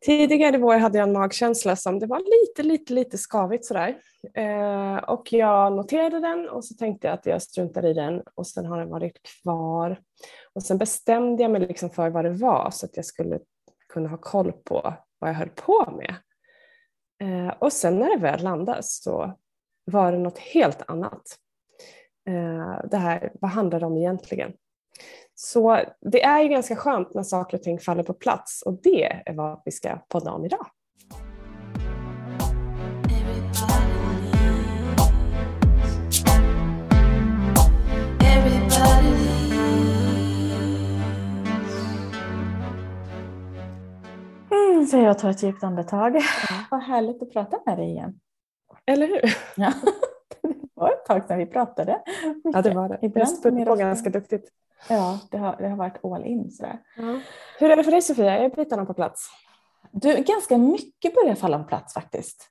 Tidigare 0.00 0.56
i 0.56 0.58
vår 0.58 0.76
hade 0.76 0.98
jag 0.98 1.08
en 1.08 1.12
magkänsla 1.12 1.76
som 1.76 1.98
det 1.98 2.06
var 2.06 2.18
lite, 2.18 2.62
lite, 2.62 2.92
lite 2.92 3.18
skavigt 3.18 3.64
sådär. 3.64 3.98
Eh, 4.34 4.96
och 4.96 5.32
jag 5.32 5.72
noterade 5.72 6.20
den 6.20 6.48
och 6.48 6.64
så 6.64 6.74
tänkte 6.74 7.06
jag 7.06 7.14
att 7.14 7.26
jag 7.26 7.42
struntar 7.42 7.86
i 7.86 7.94
den 7.94 8.22
och 8.34 8.46
sen 8.46 8.66
har 8.66 8.78
den 8.78 8.88
varit 8.88 9.20
kvar. 9.22 10.00
Och 10.52 10.62
sen 10.62 10.78
bestämde 10.78 11.42
jag 11.42 11.52
mig 11.52 11.60
liksom 11.60 11.90
för 11.90 12.10
vad 12.10 12.24
det 12.24 12.30
var 12.30 12.70
så 12.70 12.86
att 12.86 12.96
jag 12.96 13.04
skulle 13.04 13.38
kunna 13.88 14.08
ha 14.08 14.16
koll 14.16 14.52
på 14.52 14.94
vad 15.18 15.30
jag 15.30 15.34
höll 15.34 15.48
på 15.48 15.92
med. 15.96 16.14
Eh, 17.22 17.54
och 17.58 17.72
sen 17.72 17.98
när 17.98 18.16
det 18.16 18.22
väl 18.22 18.42
landade 18.42 18.82
så 18.82 19.38
var 19.84 20.12
det 20.12 20.18
något 20.18 20.38
helt 20.38 20.82
annat. 20.90 21.22
Eh, 22.28 22.88
det 22.90 22.96
här, 22.96 23.32
vad 23.40 23.50
handlar 23.50 23.80
det 23.80 23.86
om 23.86 23.96
egentligen? 23.96 24.52
Så 25.40 25.80
det 26.00 26.22
är 26.22 26.42
ju 26.42 26.48
ganska 26.48 26.76
skönt 26.76 27.14
när 27.14 27.22
saker 27.22 27.56
och 27.56 27.62
ting 27.62 27.78
faller 27.78 28.02
på 28.02 28.14
plats 28.14 28.62
och 28.62 28.80
det 28.82 29.04
är 29.04 29.34
vad 29.34 29.62
vi 29.64 29.70
ska 29.70 29.98
podda 30.08 30.30
om 30.32 30.44
idag. 30.44 30.66
Mm, 44.50 44.86
så 44.86 44.96
jag 44.96 45.18
tar 45.18 45.30
ett 45.30 45.42
djupt 45.42 45.64
andetag. 45.64 46.16
Ja. 46.16 46.22
Vad 46.70 46.82
härligt 46.82 47.22
att 47.22 47.32
prata 47.32 47.60
med 47.66 47.78
dig 47.78 47.90
igen. 47.90 48.20
Eller 48.86 49.06
hur? 49.06 49.36
Ja. 49.56 49.72
Det 50.42 50.82
var 50.82 50.92
ett 50.92 51.04
tag 51.04 51.24
sedan 51.24 51.38
vi 51.38 51.46
pratade. 51.46 52.02
Ja 52.44 52.62
det 52.62 52.74
var 52.74 52.88
det. 52.88 52.98
Ibland 53.02 53.28
jag 53.42 53.66
på 53.66 53.74
ganska 53.74 54.10
duktigt. 54.10 54.52
Ja, 54.88 55.18
det 55.30 55.38
har, 55.38 55.56
det 55.56 55.68
har 55.68 55.76
varit 55.76 56.04
all 56.04 56.24
in 56.24 56.50
sådär. 56.50 56.78
Ja. 56.96 57.20
Hur 57.58 57.70
är 57.70 57.76
det 57.76 57.84
för 57.84 57.90
dig 57.90 58.02
Sofia? 58.02 58.38
Är 58.38 58.48
bitarna 58.48 58.84
på 58.84 58.94
plats? 58.94 59.30
Du, 59.92 60.22
ganska 60.22 60.58
mycket 60.58 61.14
börjar 61.14 61.34
falla 61.34 61.58
på 61.58 61.64
plats 61.64 61.94
faktiskt. 61.94 62.48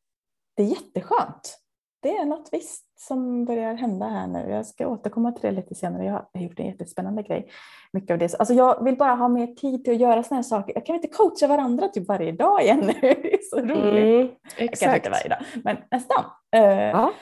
Det 0.56 0.64
är 0.64 0.68
jätteskönt. 0.68 1.58
Det 2.02 2.18
är 2.18 2.26
något 2.26 2.50
visst 2.52 3.00
som 3.00 3.46
börjar 3.46 3.74
hända 3.74 4.06
här 4.06 4.28
nu. 4.28 4.50
Jag 4.50 4.66
ska 4.66 4.88
återkomma 4.88 5.32
till 5.32 5.42
det 5.42 5.52
lite 5.52 5.76
senare. 5.76 6.06
Jag 6.06 6.14
har 6.34 6.42
gjort 6.42 6.60
en 6.60 6.66
jättespännande 6.66 7.24
grej. 7.24 7.52
Mycket 7.94 8.12
av 8.12 8.18
det. 8.18 8.36
Alltså 8.40 8.54
jag 8.54 8.84
vill 8.84 8.98
bara 8.98 9.16
ha 9.16 9.28
mer 9.28 9.48
tid 9.48 9.84
till 9.84 9.94
att 9.94 10.00
göra 10.00 10.24
sådana 10.24 10.38
här 10.38 10.44
saker. 10.44 10.74
Jag 10.74 10.86
kan 10.86 10.96
inte 10.96 11.08
coacha 11.08 11.48
varandra 11.48 11.88
typ 11.88 12.08
varje 12.08 12.32
dag 12.32 12.62
igen 12.64 12.80
nu. 12.80 12.94
Det 13.02 13.34
är 13.34 13.50
så 13.50 13.60
roligt. 13.60 14.32
Mm, 14.32 14.36
exakt. 14.58 14.82
Jag 14.82 14.90
kan 14.90 14.96
inte 14.96 15.10
varje 15.10 15.30
dag, 15.30 15.40
men 15.64 15.78
nästan. 15.92 16.24
Uh, 16.56 16.72
ja 16.72 17.14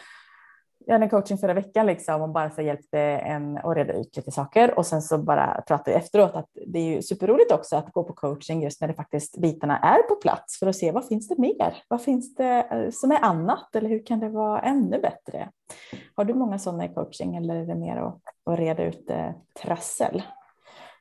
jag 0.86 0.94
hade 0.94 1.06
en 1.06 1.10
coaching 1.10 1.38
förra 1.38 1.54
veckan 1.54 1.86
liksom 1.86 2.22
och 2.22 2.30
bara 2.30 2.50
så 2.50 2.62
hjälpte 2.62 3.00
en 3.00 3.58
att 3.58 3.78
reda 3.78 3.94
ut 3.94 4.18
lite 4.18 4.32
saker 4.32 4.78
och 4.78 4.86
sen 4.86 5.02
så 5.02 5.18
bara 5.18 5.62
pratade 5.68 5.92
vi 5.92 5.98
efteråt 5.98 6.36
att 6.36 6.50
det 6.68 6.80
är 6.80 6.96
ju 6.96 7.02
superroligt 7.02 7.52
också 7.52 7.76
att 7.76 7.92
gå 7.92 8.04
på 8.04 8.14
coaching 8.14 8.64
just 8.64 8.82
när 8.82 8.88
det 8.88 8.94
faktiskt 8.94 9.38
bitarna 9.38 9.80
är 9.80 10.02
på 10.02 10.16
plats 10.16 10.60
för 10.60 10.68
att 10.68 10.76
se 10.76 10.92
vad 10.92 11.08
finns 11.08 11.28
det 11.28 11.38
mer? 11.38 11.84
Vad 11.88 12.02
finns 12.02 12.36
det 12.36 12.68
eh, 12.72 12.90
som 12.92 13.12
är 13.12 13.20
annat 13.20 13.76
eller 13.76 13.90
hur 13.90 14.06
kan 14.06 14.20
det 14.20 14.30
vara 14.30 14.62
ännu 14.62 15.00
bättre? 15.00 15.50
Har 16.16 16.26
du 16.26 16.34
många 16.34 16.60
sådana 16.60 16.86
i 16.86 16.94
coaching 16.94 17.36
eller 17.36 17.56
är 17.56 17.66
det 17.66 17.76
mer 17.76 17.98
att, 17.98 18.22
att 18.46 18.60
reda 18.60 18.84
ut 18.84 19.10
eh, 19.10 19.32
trassel? 19.62 20.24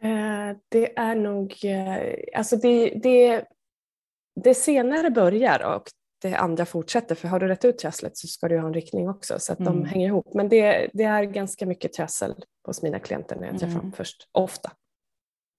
Eh, 0.00 0.56
det 0.68 0.98
är 0.98 1.14
nog, 1.14 1.54
eh, 1.64 2.38
alltså 2.38 2.56
det, 2.56 3.00
det, 3.02 3.44
det 4.34 4.54
senare 4.54 5.10
börjar 5.10 5.76
och 5.76 5.90
det 6.28 6.36
andra 6.36 6.66
fortsätter. 6.66 7.14
För 7.14 7.28
har 7.28 7.40
du 7.40 7.48
rätt 7.48 7.64
ut 7.64 7.78
trasslet 7.78 8.16
så 8.16 8.26
ska 8.26 8.48
du 8.48 8.58
ha 8.58 8.66
en 8.66 8.74
riktning 8.74 9.08
också 9.08 9.38
så 9.38 9.52
att 9.52 9.60
mm. 9.60 9.72
de 9.72 9.84
hänger 9.84 10.06
ihop. 10.06 10.34
Men 10.34 10.48
det, 10.48 10.90
det, 10.92 11.04
är 11.04 11.24
ganska 11.24 11.66
mycket 11.66 11.92
trassel 11.92 12.34
hos 12.66 12.82
mina 12.82 12.98
klienter 12.98 13.36
när 13.36 13.46
jag 13.46 13.58
träffar 13.58 13.72
mm. 13.72 13.82
dem 13.82 13.92
först, 13.92 14.28
ofta. 14.32 14.72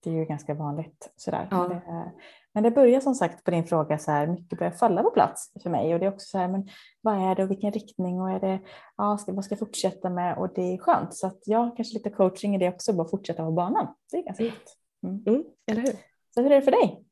Det 0.04 0.10
är 0.10 0.14
ju 0.14 0.24
ganska 0.24 0.54
vanligt 0.54 1.12
sådär. 1.16 1.48
Ja. 1.50 1.68
Men, 1.68 1.68
det, 1.68 2.12
men 2.54 2.62
det 2.62 2.70
börjar 2.70 3.00
som 3.00 3.14
sagt 3.14 3.44
på 3.44 3.50
din 3.50 3.64
fråga 3.64 3.98
så 3.98 4.10
här, 4.10 4.26
mycket 4.26 4.58
börjar 4.58 4.72
falla 4.72 5.02
på 5.02 5.10
plats 5.10 5.52
för 5.62 5.70
mig 5.70 5.94
och 5.94 6.00
det 6.00 6.06
är 6.06 6.12
också 6.12 6.26
så 6.26 6.38
här, 6.38 6.48
men 6.48 6.68
vad 7.00 7.30
är 7.30 7.34
det 7.34 7.42
och 7.42 7.50
vilken 7.50 7.72
riktning 7.72 8.20
och 8.20 8.30
är 8.30 8.40
det, 8.40 8.60
ja, 8.96 9.18
ska, 9.18 9.32
vad 9.32 9.44
ska 9.44 9.52
jag 9.52 9.58
fortsätta 9.58 10.10
med 10.10 10.38
och 10.38 10.54
det 10.54 10.74
är 10.74 10.78
skönt. 10.78 11.14
Så 11.14 11.26
att 11.26 11.38
jag 11.44 11.76
kanske 11.76 11.94
lite 11.94 12.10
coaching 12.10 12.54
i 12.54 12.58
det 12.58 12.68
också, 12.68 12.92
bara 12.92 13.08
fortsätta 13.08 13.44
på 13.44 13.52
banan. 13.52 13.94
Det 14.10 14.16
är 14.16 14.22
ganska 14.22 14.44
mm. 14.44 14.54
gott. 14.54 14.76
Mm. 15.02 15.22
Mm, 15.26 15.44
eller 15.66 15.82
hur? 15.82 15.92
Så 16.34 16.42
hur 16.42 16.52
är 16.52 16.56
det 16.56 16.62
för 16.62 16.70
dig? 16.70 17.05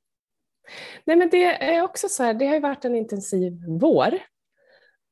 Nej, 1.05 1.17
men 1.17 1.31
det 1.31 1.45
är 1.45 1.83
också 1.83 2.09
så 2.09 2.23
här, 2.23 2.35
det 2.35 2.47
har 2.47 2.55
ju 2.55 2.61
varit 2.61 2.85
en 2.85 2.97
intensiv 2.97 3.53
vår 3.81 4.19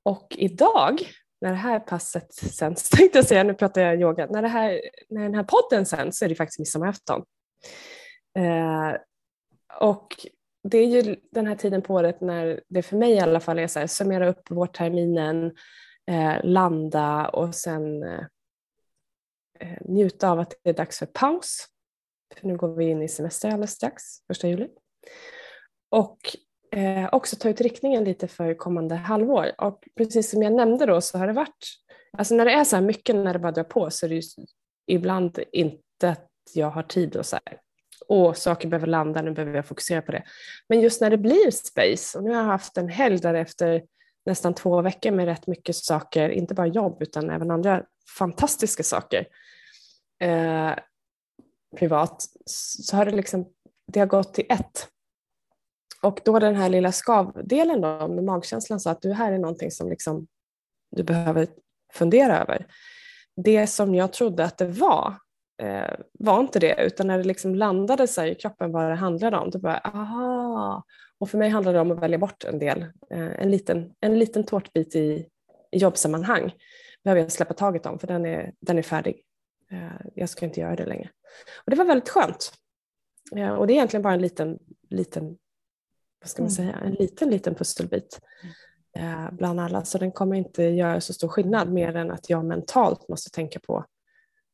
och 0.04 0.26
idag 0.38 1.00
när 1.40 1.50
det 1.50 1.56
här 1.56 1.80
passet 1.80 2.34
sänds, 2.34 2.90
tänkte 2.90 3.18
jag 3.18 3.26
säga, 3.26 3.42
nu 3.42 3.54
pratar 3.54 3.80
jag 3.80 4.00
yoga, 4.00 4.26
när, 4.26 4.42
det 4.42 4.48
här, 4.48 4.80
när 5.08 5.22
den 5.22 5.34
här 5.34 5.44
podden 5.44 5.86
sänds 5.86 6.18
så 6.18 6.24
är 6.24 6.28
det 6.28 6.34
faktiskt 6.34 6.58
midsommarafton. 6.58 7.24
Eh, 8.38 8.96
och 9.80 10.08
det 10.68 10.78
är 10.78 10.86
ju 10.86 11.16
den 11.32 11.46
här 11.46 11.56
tiden 11.56 11.82
på 11.82 11.94
året 11.94 12.20
när 12.20 12.62
det 12.68 12.82
för 12.82 12.96
mig 12.96 13.12
i 13.12 13.20
alla 13.20 13.40
fall 13.40 13.58
är 13.58 13.66
så 13.66 13.78
här, 13.78 13.86
summera 13.86 14.28
upp 14.28 14.50
vårterminen, 14.50 15.52
eh, 16.10 16.36
landa 16.44 17.28
och 17.28 17.54
sen 17.54 18.02
eh, 18.02 18.24
eh 19.60 19.78
njuta 19.80 20.30
av 20.30 20.40
att 20.40 20.54
det 20.62 20.70
är 20.70 20.74
dags 20.74 20.98
för 20.98 21.06
paus. 21.06 21.66
För 22.36 22.46
nu 22.46 22.56
går 22.56 22.74
vi 22.76 22.84
in 22.84 23.02
i 23.02 23.08
semester 23.08 23.48
alldeles 23.48 23.70
strax, 23.70 24.02
första 24.26 24.48
juli. 24.48 24.68
Och 25.92 26.18
eh, 26.70 27.08
också 27.12 27.36
ta 27.36 27.48
ut 27.48 27.60
riktningen 27.60 28.04
lite 28.04 28.28
för 28.28 28.54
kommande 28.54 28.94
halvår. 28.94 29.52
Och 29.58 29.84
precis 29.96 30.30
som 30.30 30.42
jag 30.42 30.52
nämnde 30.52 30.86
då 30.86 31.00
så 31.00 31.18
har 31.18 31.26
det 31.26 31.32
varit, 31.32 31.66
alltså 32.18 32.34
när 32.34 32.44
det 32.44 32.52
är 32.52 32.64
så 32.64 32.76
här 32.76 32.82
mycket 32.82 33.16
när 33.16 33.32
det 33.32 33.38
bara 33.38 33.52
drar 33.52 33.64
på 33.64 33.90
så 33.90 34.06
är 34.06 34.10
det 34.10 34.14
ju 34.14 34.22
ibland 34.86 35.38
inte 35.52 36.08
att 36.08 36.28
jag 36.54 36.70
har 36.70 36.82
tid 36.82 37.16
och 37.16 37.26
så 37.26 37.36
här, 37.46 37.58
och 38.08 38.36
saker 38.36 38.68
behöver 38.68 38.86
landa, 38.86 39.22
nu 39.22 39.30
behöver 39.30 39.56
jag 39.56 39.66
fokusera 39.66 40.02
på 40.02 40.12
det. 40.12 40.22
Men 40.68 40.80
just 40.80 41.00
när 41.00 41.10
det 41.10 41.18
blir 41.18 41.50
space, 41.50 42.18
och 42.18 42.24
nu 42.24 42.30
har 42.30 42.36
jag 42.36 42.44
haft 42.44 42.76
en 42.76 42.88
helg 42.88 43.18
där 43.18 43.34
efter 43.34 43.82
nästan 44.26 44.54
två 44.54 44.82
veckor 44.82 45.10
med 45.10 45.26
rätt 45.26 45.46
mycket 45.46 45.76
saker, 45.76 46.28
inte 46.28 46.54
bara 46.54 46.66
jobb 46.66 47.02
utan 47.02 47.30
även 47.30 47.50
andra 47.50 47.82
fantastiska 48.18 48.82
saker 48.82 49.26
eh, 50.20 50.72
privat, 51.76 52.24
så 52.46 52.96
har 52.96 53.04
det 53.04 53.12
liksom, 53.12 53.46
det 53.92 54.00
har 54.00 54.06
gått 54.06 54.34
till 54.34 54.46
ett. 54.48 54.88
Och 56.02 56.20
då 56.24 56.38
den 56.38 56.56
här 56.56 56.68
lilla 56.68 56.92
skavdelen 56.92 57.80
då, 57.80 58.08
med 58.08 58.24
magkänslan 58.24 58.80
sa 58.80 58.90
att 58.90 59.02
det 59.02 59.14
här 59.14 59.32
är 59.32 59.38
någonting 59.38 59.70
som 59.70 59.88
liksom 59.88 60.26
du 60.96 61.02
behöver 61.02 61.46
fundera 61.92 62.40
över. 62.40 62.66
Det 63.36 63.66
som 63.66 63.94
jag 63.94 64.12
trodde 64.12 64.44
att 64.44 64.58
det 64.58 64.66
var, 64.66 65.14
eh, 65.62 65.94
var 66.12 66.40
inte 66.40 66.58
det, 66.58 66.84
utan 66.84 67.06
när 67.06 67.18
det 67.18 67.24
liksom 67.24 67.54
landade 67.54 68.08
sig 68.08 68.30
i 68.30 68.34
kroppen 68.34 68.72
vad 68.72 68.90
det 68.90 68.94
handlade 68.94 69.36
om, 69.36 69.50
då 69.50 69.58
bara 69.58 69.78
aha. 69.78 70.84
Och 71.18 71.30
för 71.30 71.38
mig 71.38 71.48
handlade 71.48 71.78
det 71.78 71.82
om 71.82 71.90
att 71.90 72.02
välja 72.02 72.18
bort 72.18 72.44
en 72.44 72.58
del, 72.58 72.82
eh, 73.10 73.42
en, 73.42 73.50
liten, 73.50 73.92
en 74.00 74.18
liten 74.18 74.44
tårtbit 74.44 74.94
i, 74.94 75.28
i 75.70 75.78
jobbsammanhang 75.78 76.52
behöver 77.04 77.22
jag 77.22 77.32
släppa 77.32 77.54
taget 77.54 77.86
om 77.86 77.98
för 77.98 78.06
den 78.06 78.26
är, 78.26 78.52
den 78.60 78.78
är 78.78 78.82
färdig. 78.82 79.22
Eh, 79.70 80.06
jag 80.14 80.28
ska 80.28 80.46
inte 80.46 80.60
göra 80.60 80.76
det 80.76 80.86
längre. 80.86 81.10
Och 81.64 81.70
det 81.70 81.76
var 81.76 81.84
väldigt 81.84 82.08
skönt. 82.08 82.52
Eh, 83.36 83.52
och 83.52 83.66
det 83.66 83.72
är 83.72 83.74
egentligen 83.74 84.02
bara 84.02 84.14
en 84.14 84.22
liten, 84.22 84.58
liten 84.90 85.38
vad 86.22 86.30
ska 86.30 86.42
man 86.42 86.50
mm. 86.50 86.56
säga, 86.56 86.86
en 86.86 86.92
liten, 86.92 87.30
liten 87.30 87.54
pusselbit 87.54 88.20
eh, 88.96 89.30
bland 89.32 89.60
alla. 89.60 89.84
Så 89.84 89.98
den 89.98 90.12
kommer 90.12 90.36
inte 90.36 90.62
göra 90.62 91.00
så 91.00 91.12
stor 91.12 91.28
skillnad 91.28 91.72
mer 91.72 91.96
än 91.96 92.10
att 92.10 92.30
jag 92.30 92.44
mentalt 92.44 93.08
måste 93.08 93.30
tänka 93.30 93.60
på 93.60 93.84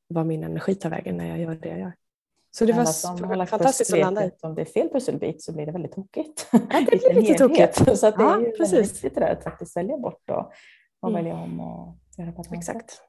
vad 0.08 0.26
min 0.26 0.44
energi 0.44 0.74
tar 0.74 0.90
vägen 0.90 1.16
när 1.16 1.28
jag 1.28 1.38
gör 1.38 1.54
det 1.54 1.68
jag 1.68 1.78
gör. 1.78 1.92
Så 2.50 2.64
det 2.64 2.72
var 2.72 2.84
som 2.84 3.46
fantastiskt 3.46 3.92
att 3.92 3.98
landa 3.98 4.24
i. 4.26 4.30
Om 4.42 4.54
det 4.54 4.60
är 4.60 4.64
fel 4.66 4.88
pusselbit 4.88 5.42
så 5.42 5.52
blir 5.52 5.66
det 5.66 5.72
väldigt 5.72 5.92
tokigt. 5.92 6.48
Ja, 6.52 6.58
det 6.90 7.10
blir 7.10 7.20
lite 7.20 7.34
tokigt. 7.34 7.74
Så 7.98 8.06
att 8.06 8.16
det 8.16 8.22
ja, 8.22 8.36
är 8.36 8.40
ju 8.40 8.52
precis. 8.52 8.94
viktigt 8.94 9.14
det 9.14 9.20
där 9.20 9.32
att 9.32 9.44
faktiskt 9.44 9.76
välja 9.76 9.98
bort 9.98 10.30
och, 10.30 10.52
och 11.00 11.08
mm. 11.08 11.24
välja 11.24 11.42
om 11.42 11.60
och 11.60 11.96
göra 12.18 12.32
på 12.32 12.42
ett 12.42 12.52
Exakt. 12.52 13.02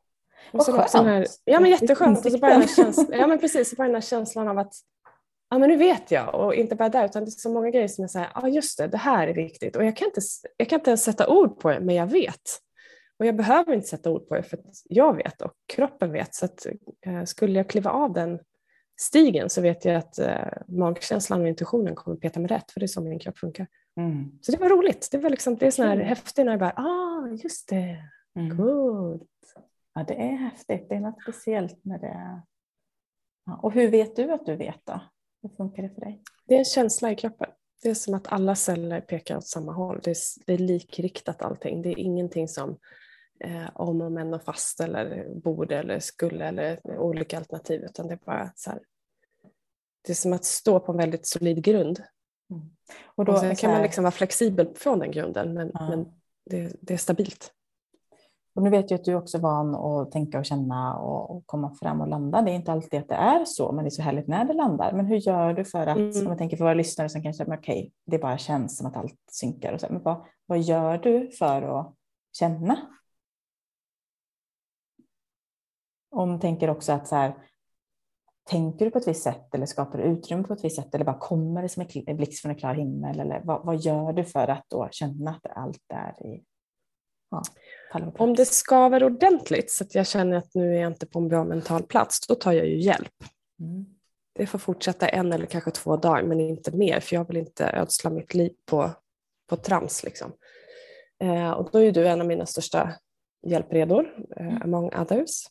Och 0.51 0.63
så 0.63 0.71
skönt. 0.71 1.07
Här, 1.07 1.27
ja 1.45 1.59
men 1.59 1.71
jätteskönt. 1.71 2.25
Och 2.25 2.31
så 2.31 2.37
bara 2.37 2.51
den 2.51 2.61
här 2.61 2.67
känslan, 2.75 3.07
ja, 3.11 3.27
men 3.27 3.39
precis, 3.39 3.69
så 3.69 3.75
bara 3.75 3.87
den 3.87 3.95
här 3.95 4.01
känslan 4.01 4.47
av 4.47 4.57
att 4.57 4.73
ja 5.49 5.57
men 5.57 5.69
nu 5.69 5.77
vet 5.77 6.11
jag 6.11 6.35
och 6.35 6.55
inte 6.55 6.75
bara 6.75 6.89
där 6.89 7.05
utan 7.05 7.25
det 7.25 7.29
är 7.29 7.31
så 7.31 7.53
många 7.53 7.69
grejer 7.69 7.87
som 7.87 8.01
jag 8.01 8.11
säger, 8.11 8.29
ja 8.35 8.47
just 8.47 8.77
det, 8.77 8.87
det 8.87 8.97
här 8.97 9.27
är 9.27 9.33
viktigt 9.33 9.75
och 9.75 9.85
jag 9.85 9.97
kan, 9.97 10.07
inte, 10.07 10.21
jag 10.57 10.69
kan 10.69 10.79
inte 10.79 10.89
ens 10.89 11.03
sätta 11.03 11.27
ord 11.27 11.59
på 11.59 11.69
det 11.69 11.79
men 11.79 11.95
jag 11.95 12.07
vet. 12.07 12.41
Och 13.19 13.25
jag 13.25 13.35
behöver 13.35 13.73
inte 13.73 13.87
sätta 13.87 14.11
ord 14.11 14.27
på 14.27 14.35
det 14.35 14.43
för 14.43 14.57
att 14.57 14.65
jag 14.85 15.15
vet 15.15 15.41
och 15.41 15.51
kroppen 15.73 16.11
vet 16.11 16.35
så 16.35 16.45
att 16.45 16.65
eh, 17.05 17.23
skulle 17.23 17.59
jag 17.59 17.69
kliva 17.69 17.91
av 17.91 18.13
den 18.13 18.39
stigen 19.01 19.49
så 19.49 19.61
vet 19.61 19.85
jag 19.85 19.95
att 19.95 20.19
eh, 20.19 20.51
magkänslan 20.67 21.41
och 21.41 21.47
intuitionen 21.47 21.95
kommer 21.95 22.17
peta 22.17 22.39
mig 22.39 22.47
rätt 22.47 22.71
för 22.71 22.79
det 22.79 22.85
är 22.85 22.87
så 22.87 23.01
min 23.01 23.19
kropp 23.19 23.37
funkar. 23.37 23.67
Mm. 23.97 24.31
Så 24.41 24.51
det 24.51 24.57
var 24.57 24.69
roligt, 24.69 25.09
det 25.11 25.17
var 25.17 25.29
liksom, 25.29 25.55
det 25.55 25.67
är 25.67 25.71
sån 25.71 25.85
här 25.85 25.95
mm. 25.95 26.07
häftigt 26.07 26.45
när 26.45 26.51
jag 26.53 26.59
bara, 26.59 26.73
ah 26.75 27.27
just 27.43 27.69
det, 27.69 27.97
mm. 28.35 28.57
coolt. 28.57 29.23
Ja 29.93 30.05
det 30.07 30.13
är 30.13 30.35
häftigt, 30.35 30.89
det 30.89 30.95
är 30.95 30.99
något 30.99 31.21
speciellt 31.21 31.85
med 31.85 32.01
det. 32.01 32.41
Ja, 33.45 33.59
och 33.63 33.71
hur 33.71 33.87
vet 33.87 34.15
du 34.15 34.31
att 34.31 34.45
du 34.45 34.55
vet 34.55 34.85
då? 34.85 35.01
Hur 35.41 35.49
funkar 35.49 35.83
det 35.83 35.89
för 35.89 36.01
dig? 36.01 36.23
Det 36.45 36.55
är 36.55 36.59
en 36.59 36.65
känsla 36.65 37.11
i 37.11 37.15
kroppen. 37.15 37.49
Det 37.81 37.89
är 37.89 37.93
som 37.93 38.13
att 38.13 38.27
alla 38.27 38.55
celler 38.55 39.01
pekar 39.01 39.37
åt 39.37 39.47
samma 39.47 39.71
håll. 39.71 39.99
Det 40.03 40.11
är, 40.11 40.17
det 40.45 40.53
är 40.53 40.57
likriktat 40.57 41.41
allting. 41.41 41.81
Det 41.81 41.89
är 41.89 41.99
ingenting 41.99 42.47
som 42.47 42.77
eh, 43.39 43.69
om 43.73 44.01
och 44.01 44.11
men 44.11 44.33
och 44.33 44.43
fast 44.43 44.79
eller 44.79 45.35
borde 45.35 45.77
eller 45.77 45.99
skulle 45.99 46.45
eller 46.45 46.97
olika 46.97 47.37
alternativ 47.37 47.83
utan 47.83 48.07
det 48.07 48.13
är 48.13 48.19
bara 48.25 48.51
så 48.55 48.69
här. 48.69 48.79
Det 50.01 50.11
är 50.11 50.15
som 50.15 50.33
att 50.33 50.45
stå 50.45 50.79
på 50.79 50.91
en 50.91 50.97
väldigt 50.97 51.27
solid 51.27 51.63
grund 51.63 52.03
Mm. 52.51 52.69
Och 53.15 53.25
då 53.25 53.31
och 53.31 53.39
sen 53.39 53.55
kan 53.55 53.71
man 53.71 53.81
liksom 53.81 54.03
vara 54.03 54.11
flexibel 54.11 54.75
från 54.75 54.99
den 54.99 55.11
grunden 55.11 55.53
men, 55.53 55.71
ja. 55.73 55.89
men 55.89 56.05
det, 56.45 56.75
det, 56.81 56.93
är 56.93 56.97
stabilt. 56.97 57.53
Och 58.59 58.63
nu 58.63 58.69
vet 58.69 58.91
jag 58.91 58.99
att 58.99 59.05
du 59.05 59.15
också 59.15 59.37
är 59.37 59.41
van 59.41 59.75
att 59.75 60.11
tänka 60.11 60.39
och 60.39 60.45
känna 60.45 60.97
och, 60.97 61.47
komma 61.47 61.75
fram 61.75 62.01
och 62.01 62.07
landa. 62.07 62.41
Det 62.41 62.51
är 62.51 62.55
inte 62.55 62.71
alltid 62.71 62.99
att 62.99 63.07
det 63.07 63.15
är 63.15 63.45
så, 63.45 63.71
men 63.71 63.83
det 63.83 63.87
är 63.87 63.89
så 63.89 64.01
härligt 64.01 64.27
när 64.27 64.45
det 64.45 64.53
landar. 64.53 64.93
Men 64.93 65.05
hur 65.05 65.17
gör 65.17 65.53
du 65.53 65.65
för 65.65 65.87
att, 65.87 65.97
mm. 65.97 66.21
om 66.21 66.27
jag 66.27 66.37
tänker 66.37 66.57
för 66.57 66.63
våra 66.63 66.73
lyssnare 66.73 67.09
som 67.09 67.23
kanske, 67.23 67.43
okej, 67.43 67.55
okay, 67.55 67.91
det 68.05 68.17
bara 68.17 68.37
känns 68.37 68.77
som 68.77 68.87
att 68.87 68.97
allt 68.97 69.19
synkar. 69.31 69.73
Och 69.73 69.79
så, 69.79 69.87
men 69.89 70.03
vad, 70.03 70.25
vad 70.45 70.59
gör 70.59 70.97
du 70.97 71.31
för 71.39 71.79
att 71.79 71.95
känna? 72.33 72.77
Om 76.11 76.39
tänker 76.39 76.69
också 76.69 76.91
att 76.91 77.07
så 77.07 77.15
här, 77.15 77.35
tänker 78.49 78.85
du 78.85 78.91
på 78.91 78.97
ett 78.97 79.07
visst 79.07 79.23
sätt 79.23 79.55
eller 79.55 79.65
skapar 79.65 79.97
du 79.97 80.03
utrymme 80.03 80.43
på 80.43 80.53
ett 80.53 80.63
visst 80.63 80.75
sätt 80.75 80.95
eller 80.95 81.05
bara 81.05 81.19
kommer 81.19 81.61
det 81.61 81.69
som 81.69 81.85
en 82.05 82.17
blixt 82.17 82.41
från 82.41 82.51
en 82.51 82.57
klar 82.57 82.73
himmel? 82.73 83.19
Eller 83.19 83.41
vad, 83.43 83.65
vad 83.65 83.77
gör 83.77 84.13
du 84.13 84.23
för 84.23 84.47
att 84.47 84.65
då 84.67 84.87
känna 84.91 85.31
att 85.31 85.57
allt 85.57 85.83
är 85.93 86.27
i 86.27 86.43
ja, 87.29 87.41
Om 87.93 88.35
det 88.35 88.45
skaver 88.45 89.03
ordentligt 89.03 89.71
så 89.71 89.83
att 89.83 89.95
jag 89.95 90.07
känner 90.07 90.37
att 90.37 90.55
nu 90.55 90.75
är 90.75 90.81
jag 90.81 90.91
inte 90.91 91.05
på 91.05 91.19
en 91.19 91.27
bra 91.27 91.43
mental 91.43 91.83
plats, 91.83 92.27
då 92.27 92.35
tar 92.35 92.51
jag 92.51 92.67
ju 92.67 92.81
hjälp. 92.81 93.23
Mm. 93.59 93.85
Det 94.35 94.45
får 94.45 94.59
fortsätta 94.59 95.07
en 95.07 95.33
eller 95.33 95.45
kanske 95.45 95.71
två 95.71 95.97
dagar, 95.97 96.23
men 96.23 96.39
inte 96.39 96.77
mer, 96.77 96.99
för 96.99 97.15
jag 97.15 97.27
vill 97.27 97.37
inte 97.37 97.65
ödsla 97.65 98.09
mitt 98.09 98.33
liv 98.33 98.51
på, 98.65 98.91
på 99.49 99.55
trams. 99.55 100.03
Liksom. 100.03 100.31
Eh, 101.23 101.51
och 101.51 101.69
då 101.71 101.79
är 101.79 101.91
du 101.91 102.07
en 102.07 102.21
av 102.21 102.27
mina 102.27 102.45
största 102.45 102.93
hjälpredor, 103.47 104.15
eh, 104.37 104.47
mm. 104.47 104.61
among 104.61 104.93
others. 104.95 105.47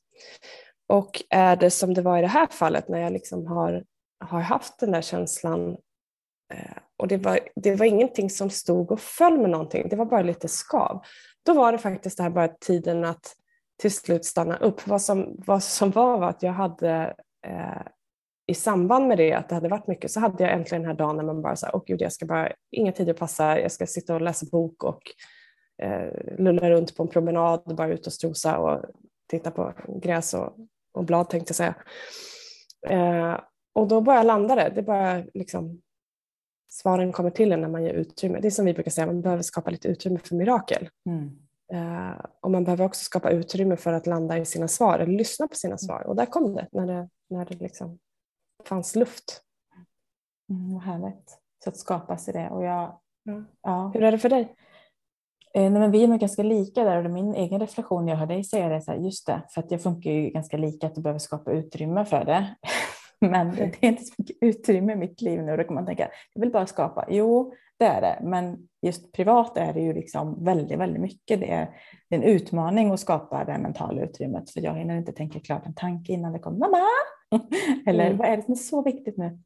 Och 0.86 1.22
är 1.30 1.56
det 1.56 1.70
som 1.70 1.94
det 1.94 2.02
var 2.02 2.18
i 2.18 2.22
det 2.22 2.28
här 2.28 2.46
fallet 2.46 2.88
när 2.88 2.98
jag 2.98 3.12
liksom 3.12 3.46
har, 3.46 3.84
har 4.24 4.40
haft 4.40 4.78
den 4.78 4.90
där 4.90 5.02
känslan 5.02 5.76
eh, 6.54 6.78
och 6.96 7.08
det 7.08 7.16
var, 7.16 7.40
det 7.54 7.74
var 7.74 7.86
ingenting 7.86 8.30
som 8.30 8.50
stod 8.50 8.92
och 8.92 9.00
föll 9.00 9.38
med 9.38 9.50
någonting, 9.50 9.88
det 9.88 9.96
var 9.96 10.04
bara 10.04 10.22
lite 10.22 10.48
skav. 10.48 11.02
Då 11.42 11.52
var 11.52 11.72
det 11.72 11.78
faktiskt 11.78 12.16
det 12.16 12.22
här 12.22 12.30
bara 12.30 12.48
tiden 12.48 13.04
att 13.04 13.34
till 13.80 13.94
slut 13.94 14.24
stanna 14.24 14.56
upp. 14.56 14.86
Vad 14.86 15.02
som, 15.02 15.34
vad 15.46 15.62
som 15.62 15.90
var 15.90 16.18
var 16.18 16.28
att 16.28 16.42
jag 16.42 16.52
hade 16.52 17.14
eh, 17.46 17.82
i 18.46 18.54
samband 18.54 19.08
med 19.08 19.18
det, 19.18 19.32
att 19.32 19.48
det 19.48 19.54
hade 19.54 19.68
varit 19.68 19.86
mycket, 19.86 20.10
så 20.10 20.20
hade 20.20 20.44
jag 20.44 20.52
äntligen 20.52 20.82
den 20.82 20.90
här 20.90 20.98
dagen 20.98 21.16
när 21.16 21.24
man 21.24 21.42
bara 21.42 21.56
sa, 21.56 21.70
åh 21.72 21.82
gud, 21.86 22.00
jag 22.00 22.12
ska 22.12 22.26
bara, 22.26 22.52
inga 22.70 22.92
tider 22.92 23.12
passa, 23.12 23.60
jag 23.60 23.72
ska 23.72 23.86
sitta 23.86 24.14
och 24.14 24.20
läsa 24.20 24.46
bok 24.52 24.84
och 24.84 25.02
eh, 25.82 26.36
lulla 26.38 26.70
runt 26.70 26.96
på 26.96 27.02
en 27.02 27.08
promenad, 27.08 27.76
bara 27.76 27.88
ut 27.88 28.06
och 28.06 28.12
strosa 28.12 28.58
och 28.58 28.84
titta 29.30 29.50
på 29.50 29.72
gräs 30.02 30.34
och, 30.34 30.56
och 30.92 31.04
blad 31.04 31.30
tänkte 31.30 31.50
jag 31.50 31.56
säga. 31.56 31.74
Eh, 32.88 33.40
och 33.72 33.88
då 33.88 34.00
bara 34.00 34.22
landade 34.22 34.62
det, 34.62 34.72
det 34.74 34.82
bara 34.82 35.22
liksom, 35.34 35.80
svaren 36.68 37.12
kommer 37.12 37.30
till 37.30 37.52
en 37.52 37.60
när 37.60 37.68
man 37.68 37.84
ger 37.84 37.94
utrymme. 37.94 38.40
Det 38.40 38.48
är 38.48 38.50
som 38.50 38.64
vi 38.64 38.74
brukar 38.74 38.90
säga, 38.90 39.06
man 39.06 39.22
behöver 39.22 39.42
skapa 39.42 39.70
lite 39.70 39.88
utrymme 39.88 40.18
för 40.18 40.34
mirakel. 40.34 40.88
Mm. 41.06 41.38
Eh, 41.72 42.24
och 42.40 42.50
man 42.50 42.64
behöver 42.64 42.84
också 42.84 43.04
skapa 43.04 43.30
utrymme 43.30 43.76
för 43.76 43.92
att 43.92 44.06
landa 44.06 44.38
i 44.38 44.44
sina 44.44 44.68
svar, 44.68 44.98
eller 44.98 45.12
lyssna 45.12 45.48
på 45.48 45.54
sina 45.54 45.78
svar. 45.78 46.06
Och 46.06 46.16
där 46.16 46.26
kom 46.26 46.54
det, 46.54 46.68
när 46.72 46.86
det, 46.86 47.08
när 47.30 47.44
det 47.44 47.60
liksom 47.60 47.98
fanns 48.64 48.96
luft. 48.96 49.42
Mm, 50.50 50.74
vad 50.74 50.82
härligt. 50.82 51.38
Så 51.64 51.70
att 51.70 51.76
skapa 51.76 52.16
sig 52.16 52.34
det. 52.34 52.50
Och 52.50 52.64
jag, 52.64 53.00
mm. 53.28 53.46
ja. 53.62 53.90
Hur 53.94 54.02
är 54.02 54.12
det 54.12 54.18
för 54.18 54.28
dig? 54.28 54.54
Eh, 55.54 55.70
nej, 55.70 55.80
men 55.80 55.90
vi 55.90 56.04
är 56.04 56.08
nog 56.08 56.20
ganska 56.20 56.42
lika 56.42 56.84
där 56.84 57.04
och 57.04 57.10
min 57.10 57.34
egen 57.34 57.60
reflektion 57.60 58.04
när 58.04 58.12
jag 58.12 58.18
hör 58.18 58.26
dig 58.26 58.44
säga 58.44 58.68
det, 58.68 58.80
så 58.80 58.90
här, 58.90 58.98
just 58.98 59.26
det, 59.26 59.42
för 59.50 59.60
att 59.60 59.70
jag 59.70 59.82
funkar 59.82 60.10
ju 60.10 60.30
ganska 60.30 60.56
lika 60.56 60.86
att 60.86 60.94
du 60.94 61.00
behöver 61.00 61.18
skapa 61.18 61.52
utrymme 61.52 62.04
för 62.04 62.24
det. 62.24 62.56
Men 63.30 63.56
det 63.56 63.62
är 63.80 63.88
inte 63.88 64.04
så 64.04 64.14
mycket 64.18 64.36
utrymme 64.40 64.92
i 64.92 64.96
mitt 64.96 65.20
liv 65.20 65.42
nu. 65.42 65.56
Då 65.56 65.64
kan 65.64 65.74
man 65.74 65.86
tänka, 65.86 66.08
jag 66.34 66.40
vill 66.40 66.52
bara 66.52 66.66
skapa. 66.66 67.06
Jo, 67.08 67.52
det 67.78 67.84
är 67.84 68.00
det. 68.00 68.18
Men 68.22 68.68
just 68.82 69.12
privat 69.12 69.56
är 69.56 69.72
det 69.72 69.80
ju 69.80 69.92
liksom 69.92 70.44
väldigt, 70.44 70.78
väldigt 70.78 71.02
mycket. 71.02 71.40
Det 71.40 71.50
är, 71.50 71.68
en 72.10 72.22
utmaning 72.22 72.90
att 72.90 73.00
skapa 73.00 73.44
det 73.44 73.58
mentala 73.58 74.02
utrymmet. 74.02 74.50
För 74.50 74.60
jag 74.60 74.74
hinner 74.74 74.96
inte 74.98 75.12
tänka 75.12 75.40
klart 75.40 75.66
en 75.66 75.74
tanke 75.74 76.12
innan 76.12 76.32
det 76.32 76.38
kommer 76.38 76.58
mamma. 76.58 76.78
Eller 77.86 78.06
mm. 78.06 78.18
vad 78.18 78.28
är 78.28 78.36
det 78.36 78.42
som 78.42 78.52
är 78.52 78.56
så 78.56 78.82
viktigt 78.82 79.16
nu? 79.16 79.38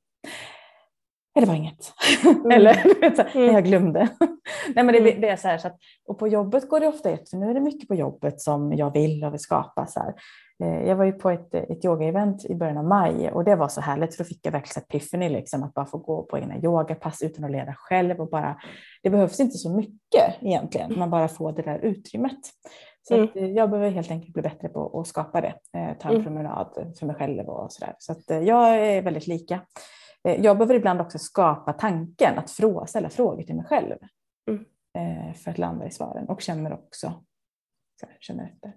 Det 1.40 1.46
var 1.46 1.54
inget. 1.54 1.92
Mm. 2.24 2.50
Eller 2.50 2.86
mm. 3.36 3.54
jag 3.54 3.64
glömde. 3.64 4.08
Nej, 4.74 4.84
men 4.84 4.86
det, 4.86 4.98
mm. 4.98 5.20
det, 5.20 5.28
är 5.28 5.36
så 5.36 5.48
här, 5.48 5.58
så 5.58 5.66
att, 5.66 5.76
och 6.06 6.18
på 6.18 6.28
jobbet 6.28 6.68
går 6.68 6.80
det 6.80 6.88
ofta 6.88 7.10
ett, 7.10 7.30
för 7.30 7.36
nu 7.36 7.50
är 7.50 7.54
det 7.54 7.60
mycket 7.60 7.88
på 7.88 7.94
jobbet 7.94 8.40
som 8.40 8.72
jag 8.72 8.92
vill 8.92 9.24
och 9.24 9.32
vill 9.32 9.40
skapa. 9.40 9.86
Så 9.86 10.00
här. 10.00 10.14
Eh, 10.62 10.88
jag 10.88 10.96
var 10.96 11.04
ju 11.04 11.12
på 11.12 11.30
ett, 11.30 11.54
ett 11.54 11.84
yoga-event 11.84 12.46
i 12.46 12.54
början 12.54 12.78
av 12.78 12.84
maj 12.84 13.30
och 13.30 13.44
det 13.44 13.56
var 13.56 13.68
så 13.68 13.80
härligt 13.80 14.14
för 14.14 14.24
då 14.24 14.28
fick 14.28 14.46
jag 14.46 14.52
verkligen 14.52 14.84
epiphany, 14.84 15.28
liksom, 15.28 15.62
att 15.62 15.74
bara 15.74 15.86
få 15.86 15.98
gå 15.98 16.22
på 16.22 16.38
egna 16.38 16.58
yogapass 16.58 17.22
utan 17.22 17.44
att 17.44 17.50
leda 17.50 17.74
själv. 17.76 18.20
Och 18.20 18.28
bara, 18.28 18.60
det 19.02 19.10
behövs 19.10 19.40
inte 19.40 19.58
så 19.58 19.76
mycket 19.76 20.34
egentligen, 20.40 20.98
man 20.98 21.10
bara 21.10 21.28
får 21.28 21.52
det 21.52 21.62
där 21.62 21.78
utrymmet. 21.78 22.40
Så 23.08 23.14
mm. 23.14 23.28
Eh, 23.34 23.50
jag 23.50 23.70
behöver 23.70 23.90
helt 23.90 24.10
enkelt 24.10 24.32
bli 24.32 24.42
bättre 24.42 24.68
på 24.68 25.00
att 25.00 25.06
skapa 25.06 25.40
det, 25.40 25.54
eh, 25.78 25.96
ta 25.98 26.08
en 26.08 26.14
mm. 26.14 26.24
promenad 26.24 26.94
för 26.98 27.06
mig 27.06 27.16
själv 27.16 27.48
och 27.48 27.72
sådär. 27.72 27.94
Så 27.98 28.12
att, 28.12 28.24
jag 28.46 28.78
är 28.78 29.02
väldigt 29.02 29.26
lika. 29.26 29.60
Jag 30.22 30.58
behöver 30.58 30.74
ibland 30.74 31.00
också 31.00 31.18
skapa 31.18 31.72
tanken 31.72 32.38
att 32.38 32.50
frå, 32.50 32.86
ställa 32.86 33.08
frågor 33.08 33.42
till 33.42 33.54
mig 33.54 33.64
själv 33.64 33.96
mm. 34.48 35.34
för 35.34 35.50
att 35.50 35.58
landa 35.58 35.86
i 35.86 35.90
svaren 35.90 36.28
och 36.28 36.40
känner 36.40 36.72
också 36.72 37.22
känner 38.20 38.44
efter. 38.44 38.72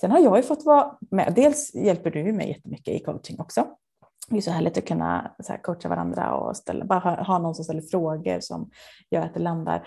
Sen 0.00 0.10
har 0.10 0.18
jag 0.18 0.36
ju 0.36 0.42
fått 0.42 0.64
vara 0.64 0.98
med. 1.10 1.32
Dels 1.36 1.74
hjälper 1.74 2.10
du 2.10 2.32
mig 2.32 2.48
jättemycket 2.48 2.94
i 2.94 3.04
coaching 3.04 3.40
också. 3.40 3.66
Det 4.28 4.36
är 4.36 4.40
så 4.40 4.50
härligt 4.50 4.78
att 4.78 4.86
kunna 4.86 5.34
så 5.42 5.56
coacha 5.62 5.88
varandra 5.88 6.34
och 6.34 6.56
ställa, 6.56 6.84
bara 6.84 6.98
ha, 6.98 7.22
ha 7.22 7.38
någon 7.38 7.54
som 7.54 7.64
ställer 7.64 7.82
frågor 7.82 8.40
som 8.40 8.70
gör 9.10 9.20
att 9.20 9.34
det 9.34 9.40
landar. 9.40 9.86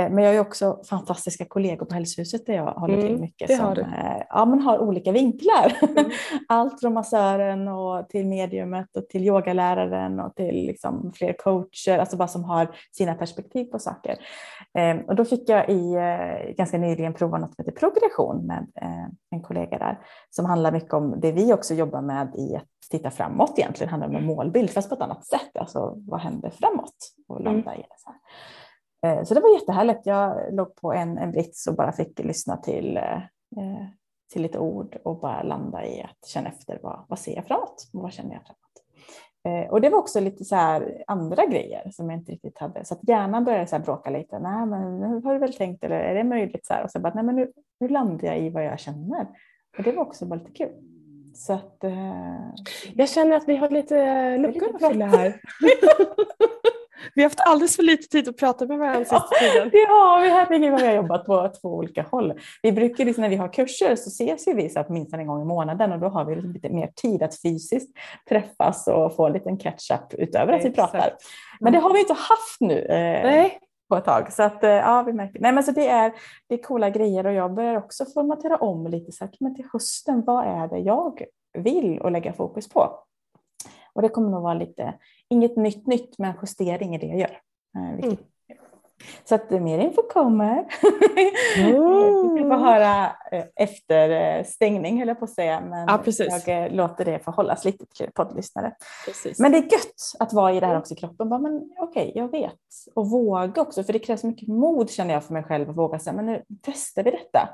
Eh, 0.00 0.10
men 0.10 0.24
jag 0.24 0.32
har 0.32 0.40
också 0.40 0.80
fantastiska 0.88 1.44
kollegor 1.44 1.86
på 1.86 1.94
hälsohuset 1.94 2.46
där 2.46 2.54
jag 2.54 2.72
håller 2.72 2.96
till 2.96 3.06
mm, 3.06 3.20
mycket 3.20 3.56
som 3.56 3.78
eh, 3.78 4.22
ja, 4.28 4.44
man 4.44 4.60
har 4.60 4.78
olika 4.78 5.12
vinklar. 5.12 5.76
Mm. 5.82 6.10
Allt 6.48 6.80
från 6.80 6.92
massören 6.92 7.68
och 7.68 8.08
till 8.08 8.26
mediumet 8.26 8.96
och 8.96 9.08
till 9.08 9.24
yogaläraren 9.24 10.20
och 10.20 10.34
till 10.34 10.66
liksom 10.66 11.12
fler 11.14 11.32
coacher, 11.32 11.98
alltså 11.98 12.16
bara 12.16 12.28
som 12.28 12.44
har 12.44 12.76
sina 12.92 13.14
perspektiv 13.14 13.64
på 13.64 13.78
saker. 13.78 14.16
Ehm, 14.74 14.98
och 14.98 15.14
då 15.16 15.24
fick 15.24 15.48
jag 15.48 15.70
i, 15.70 15.94
eh, 15.94 16.54
ganska 16.56 16.78
nyligen 16.78 17.14
prova 17.14 17.38
något 17.38 17.54
som 17.54 17.64
heter 17.64 17.80
progression 17.80 18.46
med 18.46 18.66
en 19.30 19.42
kollega 19.42 19.78
där 19.78 19.98
som 20.30 20.46
handlar 20.46 20.72
mycket 20.72 20.94
om 20.94 21.20
det 21.20 21.32
vi 21.32 21.52
också 21.52 21.74
jobbar 21.74 22.00
med 22.00 22.34
i 22.34 22.56
att 22.56 22.64
titta 22.90 23.10
framåt 23.10 23.58
egentligen, 23.58 23.90
handlar 23.90 24.08
om 24.08 24.16
en 24.16 24.26
målbild 24.26 24.70
fast 24.70 24.88
på 24.88 24.94
ett 24.94 25.00
annat 25.00 25.26
sätt. 25.26 25.56
Alltså 25.58 25.94
vad 25.96 26.20
händer 26.20 26.50
framåt 26.50 26.96
och 27.28 27.40
landa 27.40 27.70
mm. 27.70 27.80
i 27.80 27.82
det. 27.82 27.94
Så 27.96 28.10
här. 28.10 28.18
Eh, 29.06 29.24
så 29.24 29.34
det 29.34 29.40
var 29.40 29.54
jättehärligt. 29.54 30.06
Jag 30.06 30.54
låg 30.54 30.74
på 30.74 30.92
en, 30.92 31.18
en 31.18 31.32
brits 31.32 31.66
och 31.66 31.74
bara 31.74 31.92
fick 31.92 32.18
lyssna 32.18 32.56
till, 32.56 32.96
eh, 32.96 33.20
till 34.32 34.42
lite 34.42 34.58
ord 34.58 34.96
och 35.04 35.20
bara 35.20 35.42
landa 35.42 35.86
i 35.86 36.02
att 36.02 36.28
känna 36.28 36.48
efter 36.48 36.78
vad, 36.82 37.04
vad 37.08 37.18
ser 37.18 37.34
jag 37.34 37.46
framåt 37.46 37.90
och 37.92 38.02
vad 38.02 38.12
känner 38.12 38.32
jag 38.34 38.42
framåt. 38.42 38.66
Eh, 39.46 39.70
och 39.70 39.80
det 39.80 39.88
var 39.88 39.98
också 39.98 40.20
lite 40.20 40.44
så 40.44 40.56
här 40.56 41.04
andra 41.06 41.46
grejer 41.46 41.90
som 41.90 42.10
jag 42.10 42.18
inte 42.18 42.32
riktigt 42.32 42.58
hade. 42.58 42.84
Så 42.84 42.94
att 42.94 43.08
hjärnan 43.08 43.44
började 43.44 43.66
så 43.66 43.78
bråka 43.78 44.10
lite. 44.10 44.38
Nej, 44.38 44.66
men 44.66 45.00
nu 45.00 45.20
har 45.20 45.32
du 45.32 45.38
väl 45.38 45.52
tänkt 45.52 45.84
eller 45.84 46.00
är 46.00 46.14
det 46.14 46.24
möjligt? 46.24 46.66
Så 46.66 46.74
här. 46.74 46.84
Och 46.84 46.90
så 46.90 47.00
bara, 47.00 47.14
nej, 47.14 47.24
men 47.24 47.36
nu, 47.36 47.52
nu 47.80 47.88
landar 47.88 48.26
jag 48.28 48.38
i 48.38 48.50
vad 48.50 48.64
jag 48.64 48.78
känner. 48.78 49.26
Och 49.78 49.84
det 49.84 49.92
var 49.92 50.02
också 50.02 50.26
bara 50.26 50.40
lite 50.40 50.52
kul. 50.52 50.72
Så 51.34 51.52
att, 51.52 51.84
eh... 51.84 52.54
Jag 52.94 53.08
känner 53.08 53.36
att 53.36 53.48
vi 53.48 53.56
har 53.56 53.70
lite 53.70 54.36
luckor 54.38 54.74
att 54.74 54.88
fylla 54.88 55.06
här. 55.06 55.40
Vi 57.14 57.22
har 57.22 57.26
haft 57.28 57.40
alldeles 57.40 57.76
för 57.76 57.82
lite 57.82 58.08
tid 58.08 58.28
att 58.28 58.36
prata 58.36 58.66
med 58.66 58.78
varandra 58.78 59.04
sista 59.04 59.28
tiden. 59.40 59.70
Har 59.88 60.22
vi. 60.22 60.28
Här 60.28 60.58
vi 60.58 60.86
har 60.86 60.94
jobbat 60.94 61.26
på 61.26 61.52
två 61.60 61.68
olika 61.68 62.02
håll. 62.02 62.40
Vi 62.62 62.72
brukar 62.72 63.04
liksom, 63.04 63.22
när 63.22 63.28
vi 63.28 63.36
har 63.36 63.52
kurser 63.52 63.96
så 63.96 64.08
ses 64.08 64.48
vi 64.48 64.68
så 64.68 64.84
minst 64.88 65.14
en 65.14 65.26
gång 65.26 65.42
i 65.42 65.44
månaden 65.44 65.92
och 65.92 65.98
då 65.98 66.08
har 66.08 66.24
vi 66.24 66.34
liksom 66.34 66.52
lite 66.52 66.68
mer 66.68 66.90
tid 66.94 67.22
att 67.22 67.40
fysiskt 67.40 67.96
träffas 68.28 68.88
och 68.88 69.16
få 69.16 69.26
en 69.26 69.32
liten 69.32 69.58
catch-up 69.58 70.14
utöver 70.18 70.52
att 70.52 70.64
vi 70.64 70.70
pratar. 70.70 71.12
Men 71.60 71.72
det 71.72 71.78
har 71.78 71.92
vi 71.92 72.00
inte 72.00 72.12
haft 72.12 72.60
nu. 72.60 72.78
Eh, 72.78 73.22
Nej 73.22 73.60
på 73.88 73.96
ett 73.96 74.04
tag. 74.04 74.32
Så 74.32 74.42
att, 74.42 74.64
eh, 74.64 74.70
ja, 74.70 75.02
vi 75.02 75.12
märker. 75.12 75.40
Nej, 75.40 75.52
men 75.52 75.64
så 75.64 75.72
det, 75.72 75.88
är, 75.88 76.12
det 76.48 76.54
är 76.54 76.62
coola 76.62 76.90
grejer 76.90 77.26
och 77.26 77.32
jag 77.32 77.54
börjar 77.54 77.76
också 77.76 78.04
formatera 78.04 78.56
om 78.56 78.86
lite. 78.86 79.12
Så 79.12 79.24
här, 79.24 79.32
men 79.40 79.54
till 79.54 79.66
hösten, 79.72 80.22
vad 80.26 80.44
är 80.44 80.68
det 80.68 80.78
jag 80.78 81.22
vill 81.58 81.98
och 81.98 82.10
lägga 82.10 82.32
fokus 82.32 82.68
på? 82.68 82.98
Och 83.92 84.02
det 84.02 84.08
kommer 84.08 84.30
nog 84.30 84.42
vara 84.42 84.54
lite, 84.54 84.94
inget 85.30 85.56
nytt 85.56 85.86
nytt, 85.86 86.18
men 86.18 86.34
justering 86.42 86.94
i 86.94 86.98
det 86.98 87.06
jag 87.06 87.18
gör. 87.18 87.40
Eh, 87.76 88.04
mm. 88.04 88.16
Så 89.24 89.34
att 89.34 89.50
mer 89.50 89.78
info 89.78 90.02
kommer. 90.02 90.66
Mm. 91.56 92.34
Vi 92.34 92.42
får 92.42 92.56
höra 92.56 93.06
eh, 93.32 93.44
efter 93.56 94.10
eh, 94.10 94.44
stängning 94.44 94.98
höll 94.98 95.08
jag 95.08 95.18
på 95.18 95.24
att 95.24 95.30
säga. 95.30 95.60
Men 95.60 95.88
ja, 95.88 96.02
jag 96.46 96.72
låter 96.72 97.04
det 97.04 97.18
förhållas 97.18 97.64
lite 97.64 97.86
till 97.86 98.10
poddlyssnare. 98.14 98.72
Precis. 99.06 99.38
Men 99.38 99.52
det 99.52 99.58
är 99.58 99.62
gött 99.62 99.94
att 100.18 100.32
vara 100.32 100.52
i 100.52 100.60
det 100.60 100.66
här 100.66 100.78
också 100.78 100.94
i 100.94 100.96
kroppen. 100.96 101.28
Bara, 101.28 101.40
men 101.40 101.70
okej, 101.78 102.08
okay, 102.08 102.12
jag 102.14 102.30
vet. 102.30 102.52
Och 102.94 103.10
våga 103.10 103.62
också, 103.62 103.84
för 103.84 103.92
det 103.92 103.98
krävs 103.98 104.24
mycket 104.24 104.48
mod 104.48 104.90
känner 104.90 105.14
jag 105.14 105.24
för 105.24 105.32
mig 105.32 105.42
själv 105.42 105.70
att 105.70 105.76
våga 105.76 105.98
säga, 105.98 106.16
men 106.16 106.26
nu 106.26 106.42
testar 106.62 107.02
vi 107.02 107.10
detta. 107.10 107.48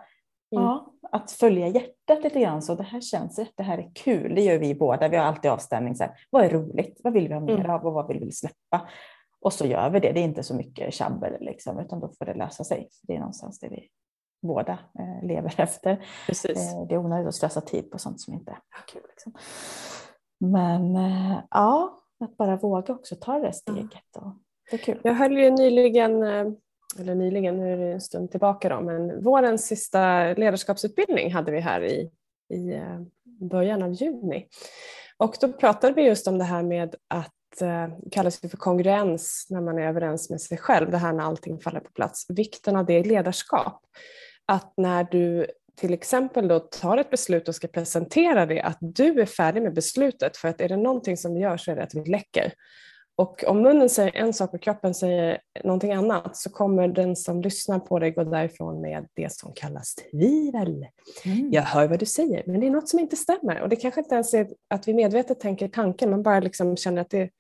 Mm. 0.53 0.65
Ja, 0.65 0.93
att 1.13 1.31
följa 1.31 1.69
hjärtat 1.69 2.25
lite 2.25 2.41
grann. 2.41 2.63
Så 2.63 2.75
det 2.75 2.83
här 2.83 3.01
känns 3.01 3.39
rätt, 3.39 3.53
det 3.57 3.63
här 3.63 3.79
är 3.79 3.91
kul. 3.95 4.35
Det 4.35 4.43
gör 4.43 4.59
vi 4.59 4.75
båda. 4.75 5.09
Vi 5.09 5.17
har 5.17 5.25
alltid 5.25 5.51
avstämning. 5.51 5.97
Så 5.97 6.05
här, 6.05 6.13
vad 6.31 6.45
är 6.45 6.51
roligt? 6.51 7.01
Vad 7.05 7.13
vill 7.13 7.29
vi 7.29 7.35
ha 7.35 7.41
mer 7.41 7.59
mm. 7.59 7.71
av 7.71 7.87
och 7.87 7.93
vad 7.93 8.09
vill 8.09 8.21
vi 8.21 8.33
släppa? 8.33 8.89
Och 9.41 9.53
så 9.53 9.67
gör 9.67 9.91
vi 9.91 10.01
det. 10.01 10.13
Det 10.13 10.21
är 10.21 10.25
inte 10.25 10.43
så 10.43 10.55
mycket 10.55 10.95
tjabbel 10.95 11.37
liksom, 11.41 11.79
utan 11.79 12.01
då 12.01 12.09
får 12.19 12.25
det 12.25 12.35
lösa 12.35 12.65
sig. 12.65 12.89
Det 13.03 13.15
är 13.15 13.19
någonstans 13.19 13.59
det 13.59 13.69
vi 13.69 13.89
båda 14.43 14.73
eh, 14.73 15.27
lever 15.27 15.55
efter. 15.61 16.07
Precis. 16.27 16.73
Eh, 16.73 16.87
det 16.89 16.95
är 16.95 16.99
onödigt 16.99 17.29
att 17.29 17.35
slösa 17.35 17.61
tid 17.61 17.91
på 17.91 17.99
sånt 17.99 18.21
som 18.21 18.35
inte 18.35 18.51
är 18.51 18.87
kul. 18.93 19.03
Liksom. 19.09 19.33
Men 20.41 20.97
eh, 20.97 21.39
ja, 21.51 21.99
att 22.21 22.37
bara 22.37 22.57
våga 22.57 22.95
också 22.95 23.17
ta 23.17 23.39
det 23.39 23.53
steget. 23.53 24.17
Och, 24.17 24.33
det 24.71 24.77
är 24.77 24.79
kul. 24.79 25.01
Jag 25.05 25.15
höll 25.15 25.39
ju 25.39 25.51
nyligen, 25.51 26.23
eh, 26.23 26.53
eller 26.99 27.15
nyligen, 27.15 27.57
nu 27.57 27.73
är 27.73 27.77
det 27.77 27.93
en 27.93 28.01
stund 28.01 28.31
tillbaka 28.31 28.69
då, 28.69 28.81
men 28.81 29.23
vårens 29.23 29.67
sista 29.67 30.33
ledarskapsutbildning 30.33 31.33
hade 31.33 31.53
vi 31.53 31.61
här 31.61 31.85
i, 31.85 32.11
i 32.55 32.73
eh, 32.75 33.01
början 33.25 33.83
av 33.83 33.93
juni. 33.93 34.47
Och 35.17 35.37
då 35.41 35.53
pratade 35.53 35.95
vi 35.95 36.03
just 36.03 36.27
om 36.27 36.39
det 36.39 36.45
här 36.45 36.63
med 36.63 36.95
att 37.09 37.61
eh, 37.63 37.89
kallas 38.11 38.41
för 38.41 38.49
kongruens 38.49 39.47
när 39.51 39.61
man 39.61 39.79
är 39.79 39.89
överens 39.89 40.31
med 40.31 40.41
sig 40.41 40.59
själv, 40.59 40.91
det 40.91 40.99
här 40.99 41.13
när 41.13 41.25
allting 41.25 41.59
faller 41.59 41.81
på 41.81 41.93
plats. 41.93 42.27
Vikten 42.29 42.77
av 42.77 42.87
det 42.87 42.99
i 42.99 43.05
ledarskap. 43.05 43.81
Att 44.47 44.73
när 44.77 45.05
du 45.11 45.47
till 45.75 45.95
exempel 45.95 46.49
då 46.49 46.61
tar 46.61 46.97
ett 46.97 47.11
beslut 47.11 47.49
och 47.49 47.55
ska 47.55 47.69
presentera 47.69 48.47
det, 48.47 48.61
att 48.61 48.79
du 48.81 49.21
är 49.21 49.27
färdig 49.27 49.63
med 49.63 49.75
beslutet. 49.75 50.37
För 50.37 50.49
att 50.49 50.61
är 50.61 50.69
det 50.69 50.77
någonting 50.77 51.17
som 51.17 51.35
vi 51.35 51.41
gör 51.41 51.57
så 51.57 51.71
är 51.71 51.77
det 51.77 51.83
att 51.83 51.95
vi 51.95 52.05
läcker. 52.05 52.53
Och 53.23 53.45
om 53.47 53.63
munnen 53.63 53.89
säger 53.89 54.17
en 54.17 54.33
sak 54.33 54.55
och 54.55 54.63
kroppen 54.63 54.95
säger 54.95 55.41
någonting 55.65 55.93
annat 55.93 56.37
så 56.37 56.51
kommer 56.51 56.89
den 56.89 57.17
som 57.17 57.43
lyssnar 57.43 57.79
på 57.79 57.99
dig 57.99 58.11
gå 58.11 58.25
därifrån 58.25 58.81
med 58.81 59.09
det 59.15 59.33
som 59.33 59.53
kallas 59.55 59.95
tvivel. 59.95 60.87
Mm. 61.25 61.53
Jag 61.53 61.63
hör 61.63 61.89
vad 61.89 61.99
du 61.99 62.07
säger 62.07 62.43
men 62.47 62.61
det 62.61 62.67
är 62.67 62.71
något 62.71 62.89
som 62.89 62.99
inte 62.99 63.17
stämmer 63.17 63.61
och 63.61 63.69
det 63.69 63.77
kanske 63.77 64.01
inte 64.01 64.15
ens 64.15 64.35
är 64.35 64.49
att 64.71 64.89
vi 64.89 64.95
medvetet 64.95 65.41
tänker 65.41 65.69
tanken, 65.69 66.11
man 66.11 66.23
bara 66.23 66.41
liksom 66.41 66.77
känner 66.77 67.03
att 67.03 67.11
det 67.11 67.31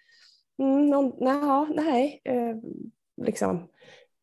mm, 0.62 0.86
någon, 0.86 1.12
na, 1.20 1.68
nej, 1.74 2.20
eh, 2.24 2.56
liksom, 3.26 3.68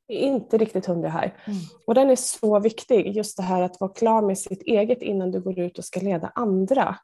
inte 0.08 0.58
riktigt 0.58 0.86
hundra 0.86 1.10
här. 1.10 1.44
Mm. 1.46 1.60
Och 1.88 1.96
den 1.96 2.10
är 2.10 2.16
så 2.16 2.60
viktig, 2.60 3.16
just 3.16 3.38
det 3.38 3.44
här 3.44 3.62
att 3.62 3.80
vara 3.80 3.94
klar 3.94 4.22
med 4.22 4.38
sitt 4.38 4.62
eget 4.62 5.02
innan 5.02 5.32
du 5.32 5.42
går 5.42 5.60
ut 5.60 5.78
och 5.78 5.86
ska 5.86 6.00
leda 6.00 6.32
andra. 6.36 6.96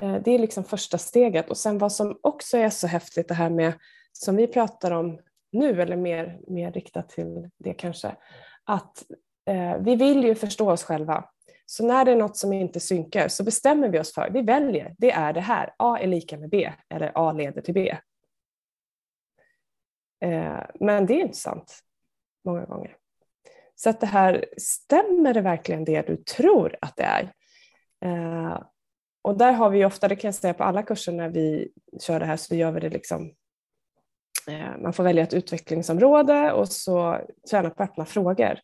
Eh, 0.00 0.22
det 0.24 0.30
är 0.30 0.38
liksom 0.38 0.64
första 0.64 0.98
steget. 0.98 1.50
Och 1.50 1.56
sen 1.56 1.78
vad 1.78 1.92
som 1.92 2.18
också 2.22 2.58
är 2.58 2.70
så 2.70 2.86
häftigt 2.86 3.28
det 3.28 3.34
här 3.34 3.50
med, 3.50 3.72
som 4.12 4.36
vi 4.36 4.46
pratar 4.46 4.90
om 4.90 5.20
nu, 5.52 5.82
eller 5.82 5.96
mer, 5.96 6.40
mer 6.46 6.72
riktat 6.72 7.08
till 7.08 7.50
det 7.58 7.74
kanske, 7.74 8.16
att 8.64 9.04
eh, 9.46 9.76
vi 9.78 9.96
vill 9.96 10.24
ju 10.24 10.34
förstå 10.34 10.70
oss 10.70 10.84
själva. 10.84 11.28
Så 11.66 11.86
när 11.86 12.04
det 12.04 12.12
är 12.12 12.16
något 12.16 12.36
som 12.36 12.52
inte 12.52 12.80
synkar 12.80 13.28
så 13.28 13.44
bestämmer 13.44 13.88
vi 13.88 13.98
oss 13.98 14.14
för, 14.14 14.30
vi 14.30 14.42
väljer, 14.42 14.94
det 14.98 15.10
är 15.10 15.32
det 15.32 15.40
här, 15.40 15.74
A 15.78 15.98
är 16.00 16.06
lika 16.06 16.38
med 16.38 16.50
B, 16.50 16.72
eller 16.88 17.12
A 17.14 17.32
leder 17.32 17.60
till 17.60 17.74
B. 17.74 17.96
Eh, 20.20 20.60
men 20.80 21.06
det 21.06 21.14
är 21.14 21.20
inte 21.20 21.38
sant 21.38 21.80
många 22.44 22.64
gånger. 22.64 22.96
Så 23.74 23.90
att 23.90 24.00
det 24.00 24.06
här, 24.06 24.44
stämmer 24.58 25.34
det 25.34 25.40
verkligen 25.40 25.84
det 25.84 26.06
du 26.06 26.16
tror 26.16 26.76
att 26.80 26.96
det 26.96 27.02
är? 27.02 27.32
Eh, 28.04 28.62
och 29.24 29.38
där 29.38 29.52
har 29.52 29.70
vi 29.70 29.84
ofta, 29.84 30.08
det 30.08 30.16
kan 30.16 30.28
jag 30.28 30.34
säga 30.34 30.54
på 30.54 30.64
alla 30.64 30.82
kurser 30.82 31.12
när 31.12 31.28
vi 31.28 31.68
kör 32.00 32.20
det 32.20 32.26
här, 32.26 32.36
så 32.36 32.54
gör 32.54 32.72
vi 32.72 32.80
det 32.80 32.88
liksom 32.88 33.34
eh, 34.48 34.78
man 34.78 34.92
får 34.92 35.04
välja 35.04 35.22
ett 35.22 35.34
utvecklingsområde 35.34 36.52
och 36.52 36.68
så 36.68 37.20
träna 37.50 37.70
på 37.70 37.82
öppna 37.82 38.04
frågor. 38.04 38.58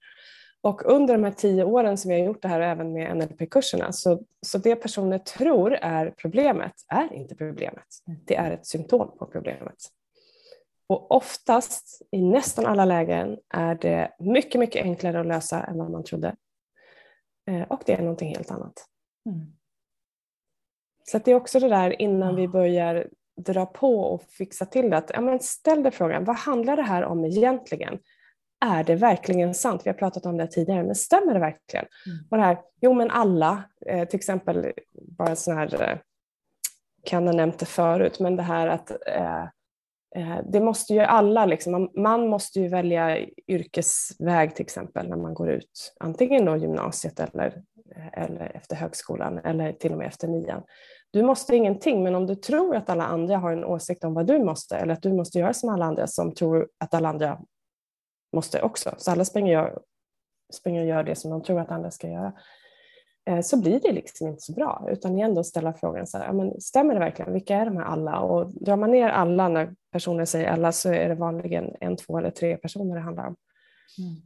Och 0.63 0.83
under 0.85 1.15
de 1.15 1.25
här 1.25 1.33
tio 1.33 1.65
åren 1.65 1.99
som 1.99 2.09
vi 2.09 2.19
har 2.19 2.27
gjort 2.27 2.43
det 2.43 2.49
här, 2.49 2.61
även 2.61 2.93
med 2.93 3.17
NLP-kurserna, 3.17 3.93
så, 3.93 4.23
så 4.47 4.59
det 4.59 4.77
personer 4.77 5.19
tror 5.19 5.73
är 5.73 6.15
problemet 6.17 6.75
är 6.89 7.13
inte 7.13 7.35
problemet. 7.35 7.87
Det 8.27 8.37
är 8.37 8.51
ett 8.51 8.67
symptom 8.67 9.19
på 9.19 9.27
problemet. 9.27 9.77
Och 10.87 11.11
oftast, 11.11 12.03
i 12.11 12.23
nästan 12.23 12.67
alla 12.67 12.85
lägen, 12.85 13.39
är 13.49 13.75
det 13.75 14.11
mycket, 14.19 14.59
mycket 14.59 14.83
enklare 14.83 15.21
att 15.21 15.27
lösa 15.27 15.63
än 15.63 15.79
vad 15.79 15.91
man 15.91 16.05
trodde. 16.05 16.37
Eh, 17.49 17.63
och 17.63 17.83
det 17.87 17.93
är 17.93 18.03
någonting 18.03 18.35
helt 18.35 18.51
annat. 18.51 18.87
Mm. 19.27 19.53
Så 21.11 21.19
det 21.19 21.31
är 21.31 21.35
också 21.35 21.61
det 21.61 21.69
där 21.69 22.03
innan 22.03 22.37
vi 22.37 22.49
börjar 22.49 23.07
dra 23.37 23.67
på 23.67 24.01
och 24.01 24.23
fixa 24.23 24.67
till 24.67 24.91
det. 24.91 24.97
Att, 24.97 25.11
ja, 25.15 25.21
men 25.21 25.41
ställ 25.41 25.83
dig 25.83 25.93
frågan, 25.93 26.25
vad 26.25 26.37
handlar 26.37 26.77
det 26.77 26.83
här 26.83 27.05
om 27.05 27.25
egentligen? 27.25 27.99
Är 28.65 28.85
det 28.85 28.95
verkligen 28.95 29.55
sant? 29.55 29.83
Vi 29.85 29.91
har 29.91 29.95
pratat 29.95 30.27
om 30.27 30.37
det 30.37 30.47
tidigare, 30.47 30.83
men 30.83 30.95
stämmer 30.95 31.35
det 31.35 31.41
verkligen? 31.41 31.87
Mm. 32.07 32.19
Och 32.31 32.37
det 32.37 32.43
här, 32.43 32.59
jo 32.81 32.93
men 32.93 33.11
alla, 33.11 33.63
eh, 33.87 34.09
till 34.09 34.17
exempel, 34.17 34.73
bara 34.93 35.29
en 35.29 35.37
sån 35.37 35.57
här, 35.57 35.83
eh, 35.83 35.99
kan 37.05 37.27
ha 37.27 37.35
nämnt 37.35 37.59
det 37.59 37.67
förut, 37.67 38.21
men 38.21 38.37
det 38.37 38.43
här 38.43 38.67
att 38.67 38.91
eh, 39.07 39.43
eh, 40.17 40.39
det 40.53 40.61
måste 40.61 40.95
ju 40.95 41.01
alla, 41.01 41.47
liksom, 41.47 41.73
man, 41.73 41.89
man, 41.95 42.29
måste 42.29 42.61
ju 42.61 42.69
välja 42.69 43.27
yrkesväg 43.49 44.55
till 44.55 44.65
exempel 44.65 45.09
när 45.09 45.17
man 45.17 45.35
går 45.35 45.51
ut, 45.51 45.95
antingen 46.01 46.45
då 46.45 46.57
gymnasiet 46.57 47.21
eller, 47.21 47.63
eller 48.13 48.57
efter 48.57 48.77
högskolan 48.77 49.39
eller 49.39 49.73
till 49.73 49.93
och 49.93 49.99
med 49.99 50.07
efter 50.07 50.29
nian. 50.29 50.63
Du 51.13 51.23
måste 51.23 51.57
ingenting, 51.57 52.03
men 52.03 52.15
om 52.15 52.27
du 52.27 52.35
tror 52.35 52.77
att 52.77 52.91
alla 52.91 53.05
andra 53.05 53.37
har 53.37 53.53
en 53.53 53.65
åsikt 53.65 54.05
om 54.05 54.15
vad 54.15 54.27
du 54.27 54.45
måste 54.45 54.77
eller 54.77 54.93
att 54.95 55.03
du 55.03 55.13
måste 55.13 55.39
göra 55.39 55.55
som 55.55 55.69
alla 55.69 55.85
andra 55.85 56.07
som 56.07 56.35
tror 56.35 56.69
att 56.79 56.95
alla 56.95 57.09
andra 57.09 57.41
måste 58.33 58.63
också, 58.63 58.95
så 58.99 59.11
alla 59.11 59.25
springer, 59.25 59.53
gör, 59.53 59.83
springer 60.53 60.81
och 60.81 60.89
gör 60.89 61.03
det 61.03 61.15
som 61.15 61.31
de 61.31 61.43
tror 61.43 61.61
att 61.61 61.71
andra 61.71 61.91
ska 61.91 62.09
göra, 62.09 62.33
eh, 63.27 63.41
så 63.41 63.61
blir 63.61 63.81
det 63.81 63.93
liksom 63.93 64.29
inte 64.29 64.41
så 64.41 64.53
bra. 64.53 64.87
Utan 64.91 65.17
igen 65.17 65.35
då 65.35 65.45
ställa 65.45 65.73
frågan, 65.73 66.07
så 66.07 66.19
här, 66.19 66.33
men 66.33 66.61
stämmer 66.61 66.95
det 66.95 67.01
verkligen? 67.01 67.33
Vilka 67.33 67.57
är 67.57 67.65
de 67.65 67.77
här 67.77 67.85
alla? 67.85 68.19
Och 68.19 68.53
drar 68.65 68.77
man 68.77 68.91
ner 68.91 69.09
alla 69.09 69.49
när 69.49 69.75
personer 69.93 70.25
säger 70.25 70.51
alla 70.51 70.73
så 70.73 70.93
är 70.93 71.09
det 71.09 71.15
vanligen 71.15 71.77
en, 71.81 71.97
två 71.97 72.19
eller 72.19 72.31
tre 72.31 72.57
personer 72.57 72.95
det 72.95 73.01
handlar 73.01 73.27
om. 73.27 73.37
Mm. 73.99 74.23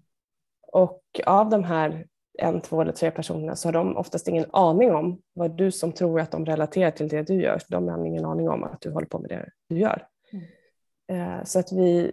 Och 0.72 1.02
av 1.26 1.50
de 1.50 1.64
här 1.64 2.06
en, 2.38 2.60
två 2.60 2.80
eller 2.80 2.92
tre 2.92 3.10
personerna 3.10 3.56
så 3.56 3.68
har 3.68 3.72
de 3.72 3.96
oftast 3.96 4.28
ingen 4.28 4.46
aning 4.52 4.94
om 4.94 5.22
vad 5.32 5.56
du 5.56 5.72
som 5.72 5.92
tror 5.92 6.20
att 6.20 6.30
de 6.30 6.46
relaterar 6.46 6.90
till 6.90 7.08
det 7.08 7.22
du 7.22 7.34
gör. 7.34 7.60
De 7.68 7.88
har 7.88 8.06
ingen 8.06 8.24
aning 8.24 8.48
om 8.48 8.64
att 8.64 8.80
du 8.80 8.90
håller 8.90 9.06
på 9.06 9.18
med 9.18 9.30
det 9.30 9.50
du 9.68 9.78
gör. 9.78 10.06
Mm. 10.32 11.38
Eh, 11.38 11.44
så 11.44 11.58
att 11.58 11.72
vi 11.72 12.12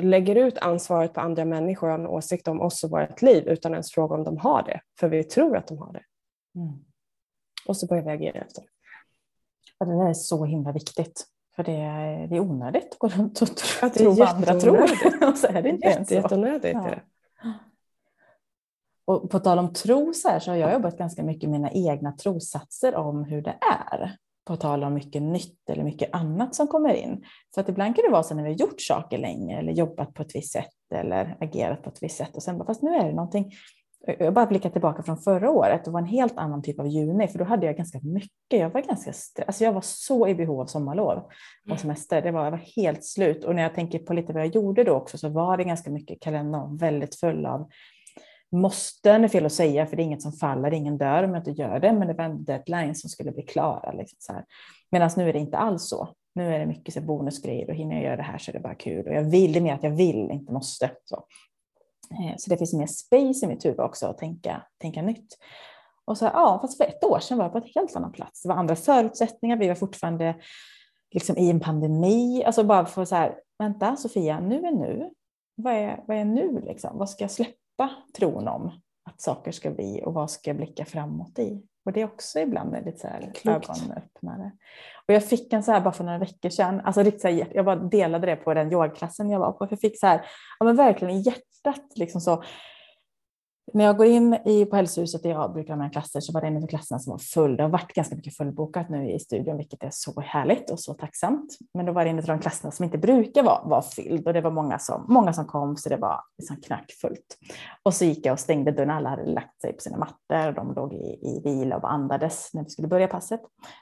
lägger 0.00 0.36
ut 0.36 0.58
ansvaret 0.58 1.12
på 1.12 1.20
andra 1.20 1.44
människor 1.44 1.88
och 1.88 1.94
en 1.94 2.06
åsikt 2.06 2.48
om 2.48 2.60
oss 2.60 2.84
och 2.84 2.90
vårt 2.90 3.22
liv 3.22 3.48
utan 3.48 3.72
ens 3.72 3.92
fråga 3.92 4.14
om 4.14 4.24
de 4.24 4.38
har 4.38 4.62
det, 4.62 4.80
för 5.00 5.08
vi 5.08 5.24
tror 5.24 5.56
att 5.56 5.66
de 5.66 5.78
har 5.78 5.92
det. 5.92 6.02
Mm. 6.54 6.78
Och 7.66 7.76
så 7.76 7.86
börjar 7.86 8.02
vi 8.02 8.10
agera 8.10 8.40
efter 8.40 8.62
det. 8.62 8.68
Ja, 9.78 9.86
det 9.86 10.10
är 10.10 10.14
så 10.14 10.44
himla 10.44 10.72
viktigt. 10.72 11.26
För 11.56 11.64
det 11.64 11.72
är, 11.72 12.26
det 12.26 12.36
är 12.36 12.40
onödigt 12.40 12.88
att 12.92 12.98
gå 12.98 13.08
runt 13.08 13.42
och 13.42 13.56
tro, 13.56 13.90
tro 13.90 14.10
vad 14.10 14.28
andra 14.28 14.60
tror. 14.60 14.86
så 15.36 15.46
är 15.46 15.62
det 15.62 15.68
inte 15.68 15.88
Jätte, 15.88 16.14
Jätteonödigt 16.14 16.74
ja. 16.74 16.94
Och 19.08 19.30
på 19.30 19.38
tal 19.38 19.58
om 19.58 19.72
tro 19.72 20.12
så, 20.14 20.28
här, 20.28 20.38
så 20.38 20.50
har 20.50 20.56
jag 20.56 20.72
jobbat 20.72 20.98
ganska 20.98 21.22
mycket 21.22 21.50
med 21.50 21.60
mina 21.60 21.72
egna 21.72 22.12
trossatser 22.12 22.94
om 22.94 23.24
hur 23.24 23.42
det 23.42 23.56
är. 23.90 24.16
På 24.46 24.56
tal 24.56 24.84
om 24.84 24.94
mycket 24.94 25.22
nytt 25.22 25.70
eller 25.70 25.84
mycket 25.84 26.14
annat 26.14 26.54
som 26.54 26.66
kommer 26.66 26.94
in. 26.94 27.24
För 27.54 27.60
att 27.60 27.68
ibland 27.68 27.96
kan 27.96 28.04
det 28.04 28.10
vara 28.10 28.22
så 28.22 28.34
när 28.34 28.42
vi 28.42 28.48
har 28.48 28.56
gjort 28.56 28.80
saker 28.80 29.18
länge 29.18 29.58
eller 29.58 29.72
jobbat 29.72 30.14
på 30.14 30.22
ett 30.22 30.34
visst 30.34 30.52
sätt 30.52 30.70
eller 30.94 31.36
agerat 31.40 31.82
på 31.82 31.90
ett 31.90 32.02
visst 32.02 32.16
sätt 32.16 32.36
och 32.36 32.42
sen 32.42 32.58
bara, 32.58 32.64
fast 32.64 32.82
nu 32.82 32.94
är 32.94 33.04
det 33.04 33.14
någonting. 33.14 33.52
Jag 34.18 34.34
bara 34.34 34.46
blickar 34.46 34.70
tillbaka 34.70 35.02
från 35.02 35.18
förra 35.18 35.50
året. 35.50 35.84
Det 35.84 35.90
var 35.90 36.00
en 36.00 36.06
helt 36.06 36.38
annan 36.38 36.62
typ 36.62 36.80
av 36.80 36.86
juni, 36.86 37.28
för 37.28 37.38
då 37.38 37.44
hade 37.44 37.66
jag 37.66 37.76
ganska 37.76 38.00
mycket. 38.02 38.60
Jag 38.60 38.70
var 38.70 38.80
ganska, 38.80 39.12
alltså 39.46 39.64
jag 39.64 39.72
var 39.72 39.80
så 39.84 40.28
i 40.28 40.34
behov 40.34 40.60
av 40.60 40.66
sommarlov 40.66 41.18
och 41.18 41.66
mm. 41.66 41.78
semester. 41.78 42.22
Det 42.22 42.30
var, 42.30 42.44
jag 42.44 42.50
var 42.50 42.64
helt 42.76 43.04
slut. 43.04 43.44
Och 43.44 43.54
när 43.54 43.62
jag 43.62 43.74
tänker 43.74 43.98
på 43.98 44.12
lite 44.12 44.32
vad 44.32 44.42
jag 44.42 44.54
gjorde 44.54 44.84
då 44.84 44.92
också, 44.92 45.18
så 45.18 45.28
var 45.28 45.56
det 45.56 45.64
ganska 45.64 45.90
mycket 45.90 46.20
kalender 46.20 46.78
väldigt 46.78 47.14
full 47.14 47.46
av 47.46 47.68
måsten 48.52 49.24
är 49.24 49.28
fel 49.28 49.46
att 49.46 49.52
säga, 49.52 49.86
för 49.86 49.96
det 49.96 50.02
är 50.02 50.04
inget 50.04 50.22
som 50.22 50.32
faller, 50.32 50.74
ingen 50.74 50.98
dör 50.98 51.22
om 51.22 51.34
jag 51.34 51.40
inte 51.40 51.62
gör 51.62 51.80
det, 51.80 51.92
men 51.92 52.08
det 52.08 52.14
var 52.14 52.24
en 52.24 52.44
deadline 52.44 52.94
som 52.94 53.10
skulle 53.10 53.32
bli 53.32 53.42
klara. 53.42 53.92
Liksom 53.92 54.42
Medan 54.90 55.10
nu 55.16 55.28
är 55.28 55.32
det 55.32 55.38
inte 55.38 55.58
alls 55.58 55.88
så. 55.88 56.08
Nu 56.34 56.54
är 56.54 56.58
det 56.58 56.66
mycket 56.66 56.94
så 56.94 57.00
bonusgrejer 57.00 57.70
och 57.70 57.74
hinner 57.74 57.94
jag 57.94 58.04
göra 58.04 58.16
det 58.16 58.22
här 58.22 58.38
så 58.38 58.50
är 58.50 58.52
det 58.52 58.60
bara 58.60 58.74
kul. 58.74 59.06
Och 59.06 59.14
jag 59.14 59.22
vill, 59.22 59.52
det 59.52 59.58
är 59.58 59.60
mer 59.60 59.74
att 59.74 59.82
jag 59.82 59.90
vill, 59.90 60.30
inte 60.30 60.52
måste. 60.52 60.90
Så, 61.04 61.24
eh, 62.10 62.34
så 62.36 62.50
det 62.50 62.56
finns 62.56 62.72
mer 62.72 62.86
space 62.86 63.46
i 63.46 63.48
mitt 63.48 63.64
huvud 63.64 63.80
också 63.80 64.06
att 64.06 64.18
tänka, 64.18 64.62
tänka 64.78 65.02
nytt. 65.02 65.38
Och 66.04 66.18
så, 66.18 66.24
ja, 66.24 66.58
fast 66.62 66.76
för 66.76 66.84
ett 66.84 67.04
år 67.04 67.18
sedan 67.18 67.38
var 67.38 67.44
jag 67.44 67.52
på 67.52 67.58
ett 67.58 67.74
helt 67.74 67.96
annat 67.96 68.12
plats. 68.12 68.42
Det 68.42 68.48
var 68.48 68.56
andra 68.56 68.76
förutsättningar, 68.76 69.56
vi 69.56 69.68
var 69.68 69.74
fortfarande 69.74 70.34
liksom 71.10 71.36
i 71.36 71.50
en 71.50 71.60
pandemi. 71.60 72.44
Alltså 72.44 72.64
bara 72.64 72.86
för 72.86 73.04
så 73.04 73.14
här, 73.14 73.40
vänta 73.58 73.96
Sofia, 73.96 74.40
nu 74.40 74.66
är 74.66 74.72
nu. 74.72 75.10
Vad 75.54 75.74
är, 75.74 76.04
vad 76.06 76.16
är 76.16 76.24
nu 76.24 76.60
liksom? 76.60 76.98
Vad 76.98 77.10
ska 77.10 77.24
jag 77.24 77.30
släppa? 77.30 77.57
Släppa 77.78 77.90
tron 78.18 78.48
om 78.48 78.70
att 79.04 79.20
saker 79.20 79.52
ska 79.52 79.70
bli 79.70 80.02
och 80.04 80.14
vad 80.14 80.30
ska 80.30 80.50
jag 80.50 80.56
blicka 80.56 80.84
framåt 80.84 81.38
i? 81.38 81.62
Och 81.84 81.92
det 81.92 82.00
är 82.00 82.04
också 82.04 82.40
ibland 82.40 82.76
lite 82.84 82.98
så 82.98 83.06
här 83.06 83.32
ögonöppnare. 83.44 84.52
Och 85.06 85.14
jag 85.14 85.24
fick 85.24 85.52
en 85.52 85.62
så 85.62 85.72
här 85.72 85.80
bara 85.80 85.92
för 85.92 86.04
några 86.04 86.18
veckor 86.18 86.50
sedan, 86.50 86.80
alltså 86.80 87.02
riktigt 87.02 87.20
så 87.20 87.28
här, 87.28 87.48
jag 87.54 87.64
bara 87.64 87.76
delade 87.76 88.26
det 88.26 88.36
på 88.36 88.54
den 88.54 88.72
yogklassen 88.72 89.30
jag 89.30 89.38
var 89.38 89.52
på, 89.52 89.66
för 89.66 89.72
jag 89.72 89.80
fick 89.80 90.00
så 90.00 90.06
här, 90.06 90.26
ja 90.58 90.66
men 90.66 90.76
verkligen 90.76 91.14
i 91.14 91.20
hjärtat 91.20 91.84
liksom 91.94 92.20
så, 92.20 92.42
när 93.72 93.84
jag 93.84 93.96
går 93.96 94.06
in 94.06 94.34
i, 94.34 94.64
på 94.64 94.76
hälsohuset 94.76 95.22
där 95.22 95.30
jag 95.30 95.52
brukar 95.52 95.72
ha 95.72 95.78
mina 95.78 95.90
klasser 95.90 96.20
så 96.20 96.32
var 96.32 96.40
det 96.40 96.46
en 96.46 96.62
av 96.62 96.66
klasserna 96.66 96.98
som 96.98 97.10
var 97.10 97.18
full. 97.18 97.56
Det 97.56 97.62
har 97.62 97.70
varit 97.70 97.92
ganska 97.92 98.16
mycket 98.16 98.36
fullbokat 98.36 98.88
nu 98.88 99.10
i 99.10 99.18
studion, 99.18 99.56
vilket 99.56 99.82
är 99.82 99.90
så 99.92 100.20
härligt 100.20 100.70
och 100.70 100.80
så 100.80 100.94
tacksamt. 100.94 101.58
Men 101.74 101.86
då 101.86 101.92
var 101.92 102.04
det 102.04 102.10
en 102.10 102.18
av 102.18 102.24
de 102.24 102.38
klasserna 102.38 102.70
som 102.70 102.84
inte 102.84 102.98
brukar 102.98 103.42
vara, 103.42 103.62
vara 103.64 103.82
fylld 103.82 104.26
och 104.26 104.32
det 104.32 104.40
var 104.40 104.50
många 104.50 104.78
som, 104.78 105.04
många 105.08 105.32
som 105.32 105.46
kom 105.46 105.76
så 105.76 105.88
det 105.88 105.96
var 105.96 106.20
liksom 106.38 106.56
knackfullt. 106.56 107.38
Och 107.82 107.94
så 107.94 108.04
gick 108.04 108.26
jag 108.26 108.32
och 108.32 108.40
stängde 108.40 108.72
dörren. 108.72 108.90
Alla 108.90 109.08
hade 109.08 109.26
lagt 109.26 109.60
sig 109.60 109.72
på 109.72 109.80
sina 109.80 109.98
mattor 109.98 110.48
och 110.48 110.54
de 110.54 110.74
låg 110.74 110.94
i, 110.94 111.18
i 111.22 111.40
vila 111.44 111.76
och 111.76 111.92
andades 111.92 112.50
när 112.54 112.64
vi 112.64 112.70
skulle 112.70 112.88
börja 112.88 113.08
passet. 113.08 113.40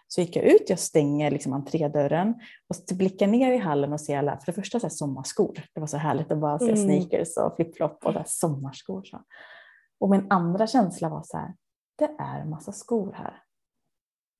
Så 0.08 0.20
gick 0.20 0.36
jag 0.36 0.44
ut, 0.44 0.64
jag 0.66 0.78
stänger 0.78 1.30
liksom 1.30 1.52
entrédörren 1.52 2.34
och 2.68 2.96
blickar 2.96 3.26
ner 3.26 3.52
i 3.52 3.58
hallen 3.58 3.92
och 3.92 4.00
ser 4.00 4.18
alla, 4.18 4.38
för 4.38 4.46
det 4.46 4.52
första 4.52 4.80
så 4.80 4.90
sommarskor. 4.90 5.62
Det 5.74 5.80
var 5.80 5.86
så 5.86 5.96
härligt 5.96 6.32
att 6.32 6.38
bara 6.38 6.58
se 6.58 6.72
mm. 6.72 6.76
sneakers 6.76 7.36
och 7.36 7.56
flipflop 7.56 8.06
och 8.06 8.14
sommarskor. 8.26 9.02
Så. 9.04 9.18
Och 10.00 10.10
min 10.10 10.26
andra 10.30 10.66
känsla 10.66 11.08
var 11.08 11.22
så 11.22 11.36
här, 11.36 11.54
det 11.96 12.10
är 12.18 12.44
massa 12.44 12.72
skor 12.72 13.12
här. 13.12 13.42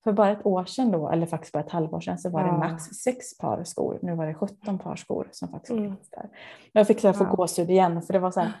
För 0.03 0.13
bara 0.13 0.31
ett 0.31 0.45
år 0.45 0.65
sedan 0.65 0.91
då, 0.91 1.09
eller 1.09 1.25
faktiskt 1.25 1.53
bara 1.53 1.63
ett 1.63 1.71
halvår 1.71 1.99
sedan, 1.99 2.17
så 2.17 2.29
var 2.29 2.43
det 2.43 2.51
max 2.51 2.83
sex 2.83 3.37
par 3.37 3.63
skor. 3.63 3.99
Nu 4.01 4.15
var 4.15 4.25
det 4.25 4.33
17 4.33 4.79
par 4.79 4.95
skor 4.95 5.29
som 5.31 5.49
faktiskt 5.49 5.71
mm. 5.71 5.95
fanns 5.95 6.09
där. 6.09 6.29
Jag 6.71 6.87
fick 6.87 6.99
så 6.99 7.07
här 7.07 7.13
få 7.13 7.23
gåshud 7.35 7.69
igen, 7.69 8.01
för 8.01 8.13
det 8.13 8.19
var 8.19 8.31
så 8.31 8.39
här, 8.39 8.53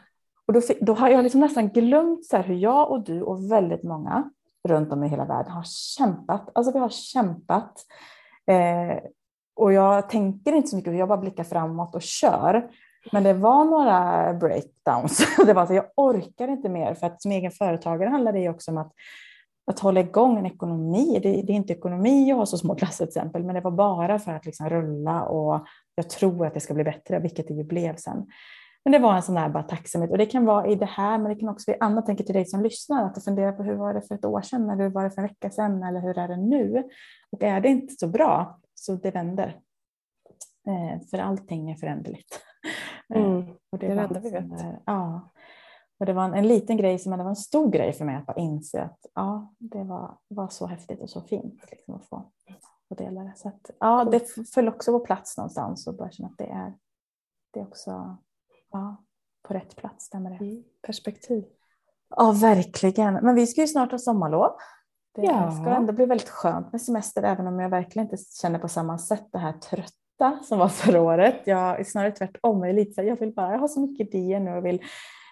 och 0.47 0.53
då, 0.53 0.61
då 0.81 0.93
har 0.93 1.09
jag 1.09 1.23
liksom 1.23 1.41
nästan 1.41 1.69
glömt 1.69 2.25
så 2.25 2.37
hur 2.37 2.55
jag 2.55 2.91
och 2.91 3.03
du 3.03 3.21
och 3.21 3.51
väldigt 3.51 3.83
många 3.83 4.29
runt 4.67 4.93
om 4.93 5.03
i 5.03 5.07
hela 5.07 5.25
världen 5.25 5.51
har 5.51 5.63
kämpat. 5.97 6.49
Alltså 6.55 6.73
vi 6.73 6.79
har 6.79 6.89
kämpat. 6.89 7.85
Eh, 8.47 8.97
och 9.55 9.73
jag 9.73 10.09
tänker 10.09 10.53
inte 10.53 10.67
så 10.67 10.75
mycket, 10.75 10.97
jag 10.97 11.07
bara 11.07 11.17
blickar 11.17 11.43
framåt 11.43 11.95
och 11.95 12.01
kör. 12.01 12.69
Men 13.11 13.23
det 13.23 13.33
var 13.33 13.65
några 13.65 14.33
breakdowns. 14.33 15.37
Det 15.45 15.53
var 15.53 15.65
så 15.65 15.73
jag 15.73 15.85
orkar 15.95 16.47
inte 16.47 16.69
mer 16.69 16.93
för 16.93 17.07
att 17.07 17.21
som 17.21 17.31
egen 17.31 17.51
företagare 17.51 18.09
handlar 18.09 18.33
det 18.33 18.39
ju 18.39 18.49
också 18.49 18.71
om 18.71 18.77
att, 18.77 18.91
att 19.71 19.79
hålla 19.79 19.99
igång 19.99 20.37
en 20.37 20.45
ekonomi. 20.45 21.19
Det, 21.23 21.29
det 21.29 21.53
är 21.53 21.55
inte 21.55 21.73
ekonomi 21.73 22.31
att 22.31 22.37
ha 22.37 22.45
så 22.45 22.57
små 22.57 22.75
klasser 22.75 23.05
till 23.05 23.17
exempel, 23.17 23.43
men 23.43 23.55
det 23.55 23.61
var 23.61 23.71
bara 23.71 24.19
för 24.19 24.31
att 24.31 24.45
liksom 24.45 24.69
rulla 24.69 25.23
och 25.23 25.67
jag 25.95 26.09
tror 26.09 26.45
att 26.45 26.53
det 26.53 26.59
ska 26.59 26.73
bli 26.73 26.83
bättre, 26.83 27.19
vilket 27.19 27.47
det 27.47 27.53
ju 27.53 27.63
blev 27.63 27.95
sen. 27.95 28.25
Men 28.87 28.91
det 28.91 28.99
var 28.99 29.15
en 29.15 29.23
sån 29.23 29.35
där 29.35 29.49
bara 29.49 29.63
tacksamhet 29.63 30.11
och 30.11 30.17
det 30.17 30.25
kan 30.25 30.45
vara 30.45 30.67
i 30.67 30.75
det 30.75 30.85
här, 30.85 31.17
men 31.17 31.29
det 31.29 31.39
kan 31.39 31.49
också 31.49 31.71
vara 31.71 31.85
annat. 31.85 32.05
Tänker 32.05 32.23
till 32.23 32.35
dig 32.35 32.45
som 32.45 32.63
lyssnar 32.63 33.05
att 33.05 33.15
du 33.15 33.21
funderar 33.21 33.51
på 33.51 33.63
hur 33.63 33.75
var 33.75 33.93
det 33.93 34.01
för 34.01 34.15
ett 34.15 34.25
år 34.25 34.41
sedan 34.41 34.69
eller 34.69 34.83
hur 34.83 34.89
var 34.89 35.03
det 35.03 35.11
för 35.11 35.21
en 35.21 35.27
vecka 35.27 35.49
sedan 35.49 35.83
eller 35.83 36.01
hur 36.01 36.17
är 36.17 36.27
det 36.27 36.37
nu? 36.37 36.83
Och 37.31 37.43
är 37.43 37.61
det 37.61 37.69
inte 37.69 37.93
så 37.93 38.07
bra 38.07 38.59
så 38.75 38.95
det 38.95 39.11
vänder. 39.11 39.59
Eh, 40.67 41.07
för 41.09 41.17
allting 41.17 41.71
är 41.71 41.75
föränderligt. 41.75 42.39
Eh, 43.15 43.25
mm. 43.25 43.49
Och 43.69 43.79
det, 43.79 43.87
det 43.87 43.91
är 43.91 43.95
det 43.95 44.01
enda 44.01 44.19
vi 44.19 44.29
vet. 44.29 44.45
Ja. 44.85 45.31
Och 45.99 46.05
det 46.05 46.13
var 46.13 46.25
en, 46.25 46.33
en, 46.33 46.47
liten 46.47 46.77
grej, 46.77 46.99
som, 46.99 47.11
det 47.11 47.23
var 47.23 47.29
en 47.29 47.35
stor 47.35 47.71
grej 47.71 47.93
för 47.93 48.05
mig 48.05 48.15
att 48.15 48.25
bara 48.25 48.37
inse 48.37 48.83
att 48.83 49.05
ja, 49.13 49.53
det 49.57 49.83
var, 49.83 50.17
var 50.27 50.47
så 50.47 50.67
häftigt 50.67 51.01
och 51.01 51.09
så 51.09 51.21
fint 51.21 51.71
liksom, 51.71 51.95
att 51.95 52.05
få, 52.05 52.31
få 52.89 52.95
dela 52.95 53.23
det. 53.23 53.33
Så 53.35 53.47
att, 53.47 53.71
ja, 53.79 54.03
det 54.03 54.49
föll 54.53 54.67
också 54.67 54.91
på 54.91 55.05
plats 55.05 55.37
någonstans 55.37 55.87
och 55.87 55.95
bara 55.95 56.11
känna 56.11 56.29
att 56.29 56.37
det 56.37 56.49
är, 56.49 56.73
det 57.53 57.59
är 57.59 57.63
också 57.63 58.17
ja, 58.71 59.03
på 59.43 59.53
rätt 59.53 59.75
plats. 59.75 60.09
Där 60.09 60.19
med 60.19 60.31
det. 60.31 60.45
Mm. 60.45 60.63
Perspektiv. 60.81 61.45
Ja, 62.09 62.31
verkligen. 62.31 63.13
Men 63.13 63.35
vi 63.35 63.47
ska 63.47 63.61
ju 63.61 63.67
snart 63.67 63.91
ha 63.91 63.99
sommarlov. 63.99 64.51
Det 65.15 65.21
ja. 65.21 65.51
ska 65.51 65.69
ändå 65.69 65.93
bli 65.93 66.05
väldigt 66.05 66.29
skönt 66.29 66.71
med 66.71 66.81
semester, 66.81 67.23
även 67.23 67.47
om 67.47 67.59
jag 67.59 67.69
verkligen 67.69 68.05
inte 68.05 68.17
känner 68.41 68.59
på 68.59 68.67
samma 68.67 68.97
sätt 68.97 69.27
det 69.31 69.37
här 69.37 69.53
trött 69.53 69.93
som 70.43 70.59
var 70.59 70.67
förra 70.67 71.01
året. 71.01 71.41
Jag 71.43 71.79
är 71.79 71.83
snarare 71.83 72.11
tvärtom. 72.11 72.59
Jag, 72.59 72.69
är 72.69 72.73
lite 72.73 72.93
så 72.93 73.01
här, 73.01 73.07
jag 73.07 73.19
vill 73.19 73.33
bara, 73.33 73.51
jag 73.51 73.59
har 73.59 73.67
så 73.67 73.79
mycket 73.79 74.07
idéer 74.07 74.39
nu 74.39 74.51
och 74.51 74.65
vill, 74.65 74.77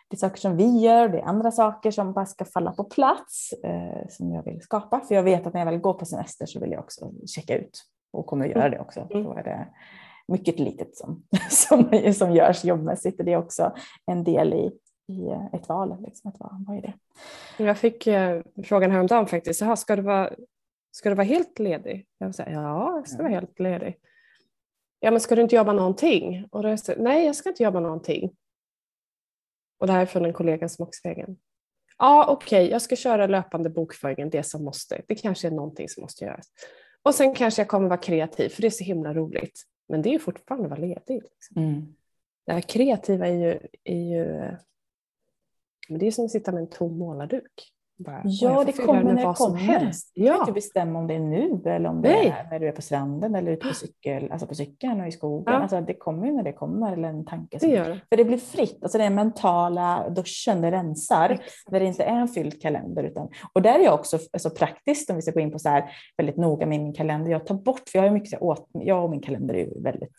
det 0.10 0.16
är 0.16 0.18
saker 0.18 0.38
som 0.38 0.58
vi 0.58 0.80
gör, 0.80 1.10
det 1.10 1.20
är 1.20 1.24
andra 1.24 1.52
saker 1.52 1.92
som 1.92 2.14
bara 2.14 2.26
ska 2.26 2.46
falla 2.46 2.72
på 2.72 2.84
plats 2.84 3.54
eh, 3.64 4.08
som 4.10 4.32
jag 4.32 4.44
vill 4.44 4.62
skapa. 4.62 5.00
För 5.00 5.16
jag 5.16 5.24
vet 5.24 5.48
att 5.48 5.54
när 5.54 5.62
jag 5.62 5.72
väl 5.72 5.80
går 5.80 5.94
på 5.94 6.06
semester 6.06 6.46
så 6.46 6.60
vill 6.60 6.72
jag 6.72 6.80
också 6.80 7.12
checka 7.26 7.58
ut 7.58 7.84
och 8.14 8.26
kommer 8.26 8.46
att 8.46 8.52
göra 8.52 8.70
det 8.70 8.80
också. 8.80 9.00
Mm. 9.00 9.24
Då 9.24 9.34
är 9.34 9.44
det 9.44 9.68
mycket 10.28 10.60
litet 10.60 10.96
som, 10.96 11.24
som, 11.50 12.14
som 12.14 12.34
görs 12.34 12.66
jobbmässigt 12.66 13.20
och 13.20 13.26
det 13.26 13.34
är 13.34 13.38
också 13.38 13.72
en 14.06 14.24
del 14.24 14.54
i, 14.54 14.72
i 15.14 15.30
ett 15.54 15.70
val. 15.70 15.96
Liksom, 16.00 16.32
ett 16.32 16.40
val. 16.40 16.64
Vad 16.68 16.78
är 16.78 16.82
det? 16.82 16.94
Jag 17.64 17.78
fick 17.78 18.08
eh, 18.08 18.42
frågan 18.64 18.92
häromdagen 18.92 19.28
faktiskt, 19.28 19.62
Jaha, 19.62 19.76
ska, 19.76 19.96
du 19.96 20.02
vara, 20.02 20.30
ska 20.92 21.10
du 21.10 21.16
vara 21.16 21.28
helt 21.28 21.60
ledig? 21.60 22.06
Jag 22.18 22.36
säga, 22.36 22.52
ja, 22.52 22.96
jag 22.96 23.08
ska 23.08 23.18
vara 23.18 23.34
helt 23.34 23.60
ledig 23.60 23.98
ja 25.06 25.12
men 25.12 25.20
ska 25.20 25.36
du 25.36 25.42
inte 25.42 25.56
jobba 25.56 25.74
någonting? 25.74 26.48
Och 26.52 26.64
då 26.64 26.70
jag 26.70 26.80
nej 26.98 27.26
jag 27.26 27.36
ska 27.36 27.50
inte 27.50 27.64
jobba 27.64 27.80
någonting. 27.80 28.36
Och 29.80 29.88
det 29.88 29.94
här 29.94 30.02
är 30.02 30.06
från 30.06 30.26
en 30.26 30.34
kollega 30.34 30.70
som 30.70 30.84
också 30.88 31.08
är 31.08 31.12
egen. 31.12 31.38
Ja 31.98 32.28
okej, 32.30 32.64
okay, 32.64 32.72
jag 32.72 32.82
ska 32.82 32.96
köra 32.96 33.28
löpande 33.28 33.70
bokföringen, 33.70 34.30
det 34.30 34.44
som 34.44 34.64
måste. 34.64 35.02
Det 35.08 35.16
kanske 35.16 35.48
är 35.48 35.52
någonting 35.52 35.90
som 35.90 36.02
måste 36.02 36.26
göras. 36.26 36.48
Och 37.04 37.16
sen 37.16 37.36
kanske 37.36 37.62
jag 37.62 37.70
kommer 37.70 37.90
vara 37.90 38.00
kreativ, 38.00 38.50
för 38.50 38.62
det 38.62 38.68
är 38.68 38.72
så 38.72 38.84
himla 38.84 39.14
roligt. 39.14 39.64
Men 39.88 40.02
det 40.02 40.10
är 40.10 40.14
ju 40.14 40.20
fortfarande 40.20 40.66
att 40.66 40.70
vara 40.70 40.88
ledig. 40.88 41.22
Liksom. 41.24 41.64
Mm. 41.64 41.96
Det 42.46 42.54
här 42.54 42.62
kreativa 42.62 43.28
är 43.28 43.34
ju, 43.34 43.60
är 43.84 44.18
ju 44.18 44.26
men 45.90 46.00
det 46.00 46.08
är 46.08 46.12
som 46.12 46.26
att 46.26 46.32
sitta 46.32 46.52
med 46.52 46.62
en 46.62 46.70
tom 46.70 46.98
målarduk. 46.98 47.72
Bara, 47.98 48.22
ja, 48.24 48.64
det 48.66 48.72
kommer 48.72 49.04
när 49.04 49.28
det 49.28 49.34
kommer. 49.34 49.92
Du 50.16 50.28
kan 50.28 50.40
inte 50.40 50.52
bestämma 50.52 51.00
om 51.00 51.08
det 51.08 51.14
är 51.14 51.20
nu 51.20 51.62
eller 51.66 51.90
om 51.90 52.02
det 52.02 52.10
Nej. 52.10 52.36
är 52.40 52.50
när 52.52 52.60
du 52.60 52.68
är 52.68 52.72
på 52.72 52.82
stranden 52.82 53.36
eller 53.36 53.52
ute 53.52 53.68
på, 53.68 53.74
cykel, 53.74 54.32
alltså 54.32 54.48
på 54.48 54.56
cykeln 54.56 55.02
och 55.02 55.08
i 55.08 55.12
skogen. 55.12 55.54
Ja. 55.54 55.62
Alltså, 55.62 55.82
det 55.82 55.94
kommer 55.94 56.32
när 56.32 56.44
det 56.44 56.54
kommer 56.54 56.94
eller 56.94 57.08
en 57.08 57.26
tanke. 57.26 57.58
Det 57.58 57.68
gör. 57.68 58.02
För 58.10 58.18
det 58.18 58.26
blir 58.26 58.38
fritt, 58.38 58.80
alltså 58.82 58.98
den 58.98 59.16
mentala 59.16 60.10
duschen, 60.10 60.62
det 60.62 60.72
rensar 60.72 61.30
Exakt. 61.30 61.72
när 61.72 61.80
det 61.80 61.86
inte 61.86 62.04
är 62.04 62.20
en 62.20 62.28
fylld 62.28 62.62
kalender. 62.62 63.04
Utan, 63.04 63.30
och 63.54 63.62
där 63.62 63.80
är 63.80 63.84
jag 63.84 63.94
också 63.94 64.20
alltså, 64.34 64.50
praktiskt 64.50 65.10
om 65.10 65.16
vi 65.16 65.22
ska 65.22 65.32
gå 65.32 65.40
in 65.40 65.52
på 65.52 65.60
så 65.60 65.70
här 65.70 65.92
väldigt 66.18 66.38
noga 66.38 66.66
med 66.66 66.80
min 66.80 66.94
kalender. 66.94 67.32
Jag 67.32 67.46
tar 67.46 67.56
bort, 67.56 67.90
för 67.90 68.00
jag 68.00 68.04
har 68.04 68.12
mycket 68.12 68.30
så 68.30 68.38
åt, 68.38 68.70
jag 68.74 69.04
och 69.04 69.10
min 69.10 69.22
kalender 69.22 69.54
är 69.54 69.84
väldigt 69.84 70.18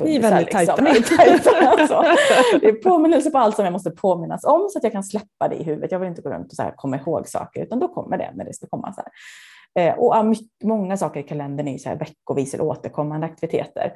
ni 0.00 0.16
är 0.16 0.20
väldigt 0.20 0.50
tajta. 0.50 0.76
Liksom. 0.76 1.16
Alltså. 1.66 2.02
Det 2.60 2.68
är 2.68 2.72
påminnelse 2.72 3.30
på 3.30 3.38
allt 3.38 3.56
som 3.56 3.64
jag 3.64 3.72
måste 3.72 3.90
påminnas 3.90 4.44
om 4.44 4.68
så 4.70 4.78
att 4.78 4.84
jag 4.84 4.92
kan 4.92 5.04
släppa 5.04 5.48
det 5.48 5.56
i 5.56 5.62
huvudet. 5.62 5.92
Jag 5.92 5.98
vill 5.98 6.08
inte 6.08 6.22
gå 6.22 6.30
runt 6.30 6.46
och 6.46 6.56
så 6.56 6.62
här, 6.62 6.70
komma 6.98 7.16
ihåg 7.16 7.28
saker, 7.28 7.62
utan 7.62 7.78
då 7.78 7.88
kommer 7.88 8.18
det 8.18 8.32
när 8.34 8.44
det 8.44 8.54
ska 8.54 8.66
komma. 8.66 8.92
Så 8.92 9.00
här. 9.00 9.12
Eh, 9.78 9.98
och 9.98 10.36
många 10.64 10.96
saker 10.96 11.20
i 11.20 11.22
kalendern 11.22 11.68
är 11.68 11.78
så 11.78 11.88
här 11.88 11.96
veckovis 11.96 12.54
eller 12.54 12.64
återkommande 12.64 13.26
aktiviteter. 13.26 13.92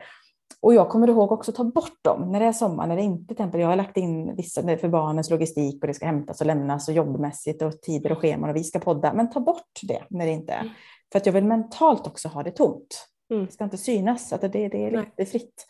Och 0.60 0.74
jag 0.74 0.88
kommer 0.88 1.08
ihåg 1.08 1.32
också 1.32 1.50
att 1.50 1.56
ta 1.56 1.64
bort 1.64 1.98
dem 2.02 2.32
när 2.32 2.40
det 2.40 2.46
är 2.46 2.52
sommar, 2.52 2.86
när 2.86 2.96
det 2.96 3.02
inte 3.02 3.34
till 3.34 3.60
jag 3.60 3.68
har 3.68 3.76
lagt 3.76 3.96
in 3.96 4.36
vissa 4.36 4.62
för 4.78 4.88
barnens 4.88 5.30
logistik 5.30 5.82
och 5.82 5.86
det 5.86 5.94
ska 5.94 6.06
hämtas 6.06 6.40
och 6.40 6.46
lämnas 6.46 6.88
och 6.88 6.94
jobbmässigt 6.94 7.62
och 7.62 7.80
tider 7.80 8.12
och 8.12 8.18
scheman 8.18 8.50
och 8.50 8.56
vi 8.56 8.64
ska 8.64 8.78
podda. 8.78 9.12
Men 9.12 9.30
ta 9.30 9.40
bort 9.40 9.80
det 9.82 10.02
när 10.10 10.26
det 10.26 10.32
inte 10.32 10.52
är. 10.52 10.60
Mm. 10.60 10.72
För 11.12 11.18
att 11.18 11.26
jag 11.26 11.32
vill 11.32 11.44
mentalt 11.44 12.06
också 12.06 12.28
ha 12.28 12.42
det 12.42 12.50
tomt. 12.50 13.08
Mm. 13.30 13.46
Det 13.46 13.52
ska 13.52 13.64
inte 13.64 13.78
synas, 13.78 14.32
att 14.32 14.40
det, 14.40 14.48
det, 14.48 14.58
är, 14.58 14.90
det 15.16 15.22
är 15.22 15.26
fritt. 15.26 15.66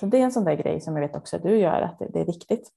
Så 0.00 0.06
det 0.06 0.18
är 0.18 0.22
en 0.22 0.32
sån 0.32 0.44
där 0.44 0.54
grej 0.54 0.80
som 0.80 0.96
jag 0.96 1.08
vet 1.08 1.16
också 1.16 1.36
att 1.36 1.42
du 1.42 1.58
gör, 1.58 1.80
att 1.80 1.98
det, 1.98 2.08
det 2.12 2.20
är 2.20 2.26
viktigt. 2.26 2.70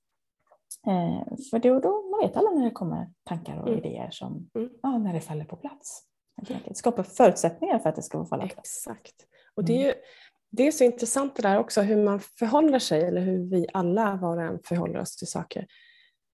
Eh, 0.87 1.37
för 1.51 1.59
då, 1.59 1.79
då, 1.79 2.03
vet 2.27 2.37
alla 2.37 2.49
när 2.49 2.65
det 2.65 2.71
kommer 2.71 3.09
tankar 3.23 3.57
och 3.61 3.67
mm. 3.67 3.79
idéer 3.79 4.11
som, 4.11 4.49
mm. 4.55 4.69
ja, 4.83 4.97
när 4.97 5.13
det 5.13 5.21
faller 5.21 5.45
på 5.45 5.55
plats. 5.55 6.03
Skapa 6.73 7.03
förutsättningar 7.03 7.79
för 7.79 7.89
att 7.89 7.95
det 7.95 8.01
ska 8.01 8.17
få 8.17 8.25
falla 8.25 8.43
på 8.43 8.53
plats. 8.53 8.87
Exakt. 8.87 9.15
Och 9.55 9.63
det 9.65 9.73
är, 9.73 9.77
mm. 9.77 9.87
ju, 9.87 9.93
det 10.51 10.67
är 10.67 10.71
så 10.71 10.83
intressant 10.83 11.35
det 11.35 11.41
där 11.41 11.59
också 11.59 11.81
hur 11.81 12.03
man 12.03 12.19
förhåller 12.19 12.79
sig 12.79 13.03
eller 13.03 13.21
hur 13.21 13.49
vi 13.49 13.67
alla 13.73 14.15
var 14.15 14.37
och 14.37 14.43
en 14.43 14.59
förhåller 14.63 14.99
oss 14.99 15.15
till 15.15 15.27
saker. 15.27 15.67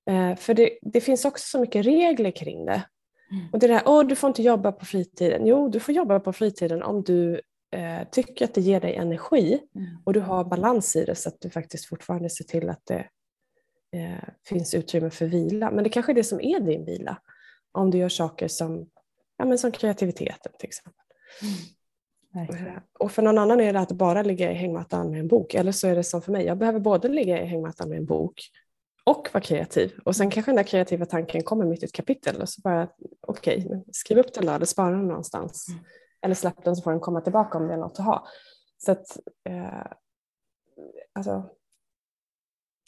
Eh, 0.09 0.35
för 0.35 0.53
det, 0.53 0.79
det, 0.81 1.01
finns 1.01 1.25
också 1.25 1.47
så 1.47 1.59
mycket 1.59 1.85
regler 1.85 2.31
kring 2.31 2.65
det. 2.65 2.83
Mm. 3.31 3.49
Och 3.53 3.59
det 3.59 3.67
där, 3.67 3.81
åh 3.85 4.07
du 4.07 4.15
får 4.15 4.27
inte 4.27 4.43
jobba 4.43 4.71
på 4.71 4.85
fritiden. 4.85 5.45
Jo, 5.45 5.67
du 5.69 5.79
får 5.79 5.95
jobba 5.95 6.19
på 6.19 6.33
fritiden 6.33 6.83
om 6.83 7.03
du 7.03 7.41
eh, 7.75 8.07
tycker 8.11 8.45
att 8.45 8.53
det 8.53 8.61
ger 8.61 8.79
dig 8.79 8.95
energi 8.95 9.59
mm. 9.75 9.87
och 10.05 10.13
du 10.13 10.19
har 10.19 10.43
balans 10.43 10.95
i 10.95 11.05
det 11.05 11.15
så 11.15 11.29
att 11.29 11.41
du 11.41 11.49
faktiskt 11.49 11.85
fortfarande 11.85 12.29
ser 12.29 12.43
till 12.43 12.69
att 12.69 12.81
det 12.85 13.05
eh, 13.91 14.29
finns 14.45 14.73
utrymme 14.73 15.09
för 15.09 15.25
vila. 15.25 15.71
Men 15.71 15.83
det 15.83 15.89
kanske 15.89 16.11
är 16.11 16.13
det 16.13 16.23
som 16.23 16.41
är 16.41 16.59
din 16.59 16.85
vila. 16.85 17.17
Om 17.71 17.91
du 17.91 17.97
gör 17.97 18.09
saker 18.09 18.47
som, 18.47 18.89
ja, 19.37 19.45
men 19.45 19.57
som 19.57 19.71
kreativiteten 19.71 20.51
till 20.59 20.67
exempel. 20.67 21.03
Mm. 21.41 21.55
Eh, 22.35 22.73
och 22.99 23.11
för 23.11 23.21
någon 23.21 23.37
annan 23.37 23.61
är 23.61 23.73
det 23.73 23.79
att 23.79 23.91
bara 23.91 24.21
ligga 24.21 24.51
i 24.51 24.55
hängmattan 24.55 25.11
med 25.11 25.19
en 25.19 25.27
bok. 25.27 25.53
Eller 25.53 25.71
så 25.71 25.87
är 25.87 25.95
det 25.95 26.03
som 26.03 26.21
för 26.21 26.31
mig, 26.31 26.45
jag 26.45 26.57
behöver 26.57 26.79
både 26.79 27.07
ligga 27.07 27.41
i 27.41 27.45
hängmattan 27.45 27.89
med 27.89 27.97
en 27.97 28.05
bok 28.05 28.41
och 29.03 29.29
vara 29.33 29.43
kreativ. 29.43 29.99
Och 30.05 30.15
sen 30.15 30.29
kanske 30.29 30.51
den 30.51 30.55
där 30.55 30.63
kreativa 30.63 31.05
tanken 31.05 31.43
kommer 31.43 31.65
mitt 31.65 31.83
i 31.83 31.85
ett 31.85 31.91
kapitel 31.91 32.41
och 32.41 32.49
så 32.49 32.61
bara, 32.61 32.87
okej, 33.27 33.65
okay, 33.65 33.81
skriv 33.91 34.17
upp 34.17 34.33
den 34.33 34.45
då 34.45 34.51
eller 34.51 34.65
spara 34.65 34.91
den 34.91 35.07
någonstans. 35.07 35.67
Mm. 35.69 35.83
Eller 36.21 36.35
släpp 36.35 36.63
den 36.63 36.75
så 36.75 36.83
får 36.83 36.91
den 36.91 36.99
komma 36.99 37.21
tillbaka 37.21 37.57
om 37.57 37.67
det 37.67 37.73
är 37.73 37.77
något 37.77 37.99
att 37.99 38.05
ha. 38.05 38.27
Så 38.77 38.91
att, 38.91 39.17
eh, 39.49 39.91
alltså, 41.13 41.49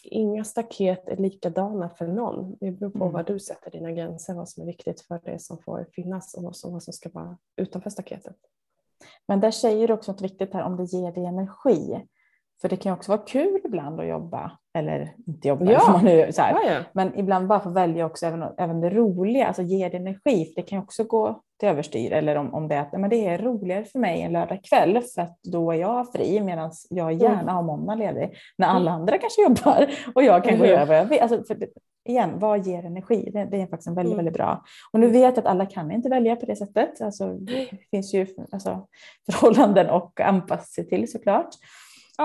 inga 0.04 0.44
staket 0.44 1.10
är 1.10 1.18
likadana 1.18 1.90
för 1.90 2.08
någon. 2.08 2.56
Det 2.60 2.72
beror 2.72 2.90
på 2.90 3.04
mm. 3.04 3.12
var 3.12 3.24
du 3.24 3.40
sätter 3.40 3.72
dina 3.72 3.92
gränser, 3.92 4.34
vad 4.34 4.50
som 4.50 4.64
är 4.64 4.68
viktigt 4.68 5.02
för 5.02 5.22
det 5.24 5.40
som 5.40 5.58
får 5.58 5.88
finnas 5.94 6.34
och 6.34 6.44
vad 6.44 6.56
som, 6.56 6.74
vad 6.74 6.84
som 6.84 6.94
ska 6.94 7.10
vara 7.14 7.38
utanför 7.56 7.90
staketet. 7.90 8.36
Men 9.28 9.40
där 9.40 9.52
säger 9.52 9.88
du 9.88 9.94
också 9.94 10.12
något 10.12 10.22
viktigt 10.22 10.54
här 10.54 10.64
om 10.64 10.78
det 10.78 10.84
ger 10.84 11.12
dig 11.12 11.26
energi. 11.26 12.06
För 12.62 12.70
det 12.70 12.78
kan 12.78 12.94
också 12.94 13.12
vara 13.12 13.22
kul 13.22 13.62
ibland 13.64 14.00
att 14.00 14.08
jobba 14.08 14.58
eller 14.74 15.16
inte 15.28 15.48
jobbar. 15.48 15.72
Ja. 15.72 15.82
Man 15.92 16.06
nu, 16.06 16.32
så 16.32 16.42
här. 16.42 16.54
Ja, 16.54 16.72
ja. 16.74 16.84
Men 16.94 17.20
ibland 17.20 17.48
bara 17.48 17.60
få 17.60 17.70
välja 17.70 18.06
också 18.06 18.26
även, 18.26 18.44
även 18.58 18.82
det 18.82 18.90
roliga, 18.90 19.48
alltså 19.48 19.62
ger 19.62 19.90
det 19.90 19.98
energi, 19.98 20.46
för 20.46 20.62
det 20.62 20.68
kan 20.68 20.80
också 20.80 21.04
gå 21.04 21.42
till 21.62 21.70
överstyr. 21.70 22.12
Eller 22.12 22.36
om, 22.36 22.54
om 22.54 22.68
det 22.68 22.76
är 22.76 22.82
att 22.82 22.92
men 22.92 23.10
det 23.10 23.28
är 23.28 23.38
roligare 23.38 23.86
för 23.86 24.00
mig 24.00 24.22
en 24.22 24.32
lördagkväll 24.34 25.02
för 25.16 25.22
att 25.22 25.40
då 25.44 25.72
är 25.72 25.76
jag 25.76 26.12
fri 26.12 26.40
medan 26.42 26.72
jag 26.90 27.14
gärna 27.14 27.52
har 27.52 27.64
måndag 27.64 27.96
ledig. 27.96 28.34
När 28.58 28.68
alla 28.68 28.92
andra 28.92 29.18
kanske 29.18 29.42
jobbar 29.42 29.88
och 30.16 30.24
jag 30.24 30.44
kan 30.44 30.58
gå 30.58 30.64
och 30.64 30.68
Mm. 30.68 30.78
göra 30.80 30.86
vad 30.86 30.98
jag 30.98 31.06
vill. 31.06 31.20
Alltså, 31.20 31.44
för 31.44 31.56
det, 31.56 31.68
igen, 32.10 32.32
vad 32.36 32.68
ger 32.68 32.86
energi? 32.86 33.30
Det, 33.34 33.46
det 33.46 33.62
är 33.62 33.68
faktiskt 33.68 33.88
en 33.88 33.96
väldigt, 33.96 34.14
Mm. 34.14 34.26
väldigt 34.26 34.38
bra. 34.38 34.64
Och 34.94 35.00
nu 35.00 35.08
vet 35.08 35.22
jag 35.22 35.40
att 35.40 35.46
alla 35.46 35.66
kan 35.66 35.92
inte 35.92 36.10
välja 36.10 36.36
på 36.36 36.46
det 36.46 36.56
sättet. 36.56 37.02
Alltså, 37.02 37.28
det 37.34 37.68
finns 37.92 38.14
ju 38.14 38.28
alltså, 38.52 38.88
förhållanden 39.32 39.90
och 39.90 40.22
anpassa 40.22 40.64
sig 40.66 40.88
till 40.90 41.12
såklart. 41.12 41.50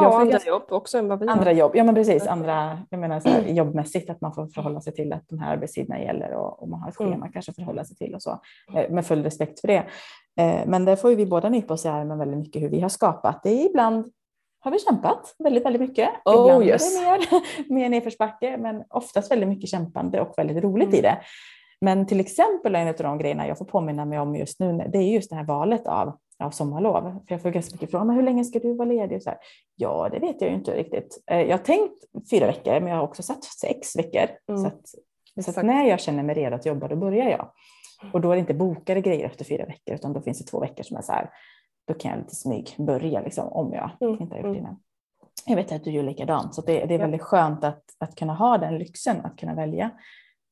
Ja, 0.02 0.20
andra 0.20 0.38
jobb 0.46 0.62
också 0.68 0.98
än 0.98 1.09
vad 1.09 1.20
vi 1.20 1.28
Andra 1.28 1.44
har. 1.44 1.52
jobb, 1.52 1.72
ja 1.74 1.85
men 1.85 1.94
precis, 1.94 2.26
andra, 2.26 2.78
jag 2.90 3.00
menar 3.00 3.20
så 3.20 3.28
här, 3.28 3.42
jobbmässigt 3.42 4.11
att 4.11 4.20
man 4.20 4.35
får 4.35 4.46
förhålla 4.46 4.80
sig 4.80 4.94
till 4.94 5.12
att 5.12 5.28
de 5.28 5.38
här 5.38 5.52
arbetstiderna 5.52 6.00
gäller 6.00 6.32
och, 6.35 6.62
och 6.62 6.68
man 6.68 6.80
har 6.80 6.88
ett 6.88 7.00
Mm. 7.00 7.12
schema 7.12 7.28
kanske 7.32 7.50
att 7.50 7.56
förhålla 7.56 7.85
sig 7.85 7.96
till 7.96 8.14
och 8.14 8.22
så. 8.22 8.40
Eh, 8.74 8.90
Med 8.90 9.06
full 9.06 9.22
respekt 9.22 9.61
för 9.61 9.68
det. 9.68 9.85
Eh, 10.40 10.66
Men 10.66 10.85
där 10.85 10.96
får 10.96 11.11
vi 11.11 11.26
båda 11.26 11.48
nypa 11.48 11.74
oss 11.74 11.85
i 11.85 11.88
armen 11.88 12.18
väldigt 12.18 12.38
mycket 12.38 12.62
hur 12.62 12.68
vi 12.68 12.80
har 12.80 12.88
skapat. 12.88 13.40
Det 13.42 13.50
ibland 13.62 14.12
har 14.61 14.70
vi 14.70 14.78
kämpat 14.78 15.35
väldigt, 15.38 15.64
väldigt 15.66 15.82
mycket. 15.82 16.09
Oh, 16.24 16.35
ibland 16.42 16.64
yes. 16.64 16.96
är 16.96 17.18
det 17.18 17.30
mer, 17.30 17.74
mer 17.74 17.88
nedförsbacke, 17.88 18.56
men 18.56 18.85
oftast 18.90 19.30
väldigt 19.30 19.48
mycket 19.48 19.70
kämpande 19.70 20.20
och 20.20 20.35
väldigt 20.37 20.64
roligt 20.64 20.88
Mm. 20.88 20.98
i 20.98 21.02
det. 21.02 21.18
Men 21.80 22.06
till 22.06 22.20
exempel 22.20 22.74
en 22.74 22.88
av 22.88 22.94
de 22.94 23.18
grejerna 23.18 23.46
jag 23.48 23.59
får 23.59 23.64
påminna 23.64 24.04
mig 24.04 24.18
om 24.18 24.37
just 24.37 24.61
nu, 24.61 24.72
det 24.92 24.98
är 24.98 25.02
just 25.02 25.30
det 25.30 25.37
här 25.37 25.44
valet 25.44 25.87
av, 25.87 26.16
av 26.44 26.51
sommarlov. 26.51 27.03
För 27.03 27.35
jag 27.35 27.42
får 27.42 27.51
ganska 27.51 27.75
mycket 27.75 27.90
frågor, 27.90 28.05
men 28.07 28.16
hur 28.16 28.22
länge 28.22 28.44
ska 28.44 28.59
du 28.59 28.75
vara 28.75 28.88
ledig? 28.88 29.16
Och 29.16 29.22
så 29.22 29.31
här, 29.31 29.38
ja, 29.77 30.09
det 30.12 30.18
vet 30.18 30.40
jag 30.40 30.51
ju 30.51 30.57
inte 30.57 30.77
riktigt. 30.77 31.22
Eh, 31.27 31.40
Jag 31.40 31.59
har 31.59 31.64
tänkt 31.64 32.05
fyra 32.31 32.46
veckor, 32.46 32.81
men 32.81 32.87
jag 32.87 32.96
har 32.96 33.05
också 33.05 33.22
satt 33.22 33.44
sex 33.44 33.96
veckor. 33.96 34.29
Mm. 34.49 34.61
Så, 34.61 34.66
att, 34.66 35.44
så 35.44 35.61
att 35.61 35.66
när 35.66 35.85
jag 35.88 36.01
känner 36.01 36.22
mig 36.22 36.35
redo 36.35 36.57
att 36.57 36.66
jobba, 36.66 36.88
då 36.88 36.96
börjar 36.96 37.31
jag. 37.31 37.51
Och 38.12 38.20
då 38.20 38.31
är 38.31 38.35
det 38.35 38.40
inte 38.40 38.55
bokade 38.55 39.01
grejer 39.01 39.27
efter 39.27 39.44
fyra 39.44 39.66
veckor, 39.66 39.94
utan 39.94 40.12
då 40.12 40.20
finns 40.20 40.38
det 40.38 40.44
två 40.44 40.61
veckor 40.61 40.83
som 40.83 40.96
är 40.96 41.03
så 41.03 41.12
här, 41.12 41.31
då 41.88 41.94
kan 41.94 42.11
jag 42.11 42.18
lite 42.20 42.35
smyg 42.35 42.75
börja 42.79 43.20
liksom, 43.20 43.49
om 43.49 43.72
jag 43.72 43.90
Mm, 44.01 44.22
inte 44.22 44.35
har 44.35 44.38
gjort 44.38 44.44
mm. 44.44 44.53
det 44.53 44.59
innan. 44.59 44.77
Jag 45.46 45.57
vet 45.57 45.72
att 45.72 45.85
du 45.85 45.90
gör 45.90 46.03
likadant, 46.03 46.55
så 46.55 46.62
det, 46.62 46.72
det 46.72 46.94
är 46.94 46.99
Ja. 46.99 47.05
väldigt 47.05 47.22
skönt 47.22 47.64
att, 47.64 47.83
att 47.99 48.14
kunna 48.14 48.35
ha 48.35 48.59
den 48.59 48.79
lyxen, 48.79 49.16
att 49.25 49.37
kunna 49.37 49.55
välja. 49.55 49.90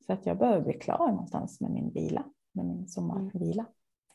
För 0.05 0.13
att 0.13 0.25
jag 0.25 0.37
behöver 0.37 0.61
bli 0.61 0.73
klar 0.73 1.07
någonstans 1.07 1.61
med 1.61 1.71
min 1.71 1.89
vila, 1.93 2.23
med 2.53 2.65
min 2.65 2.87
sommarvila. 2.87 3.65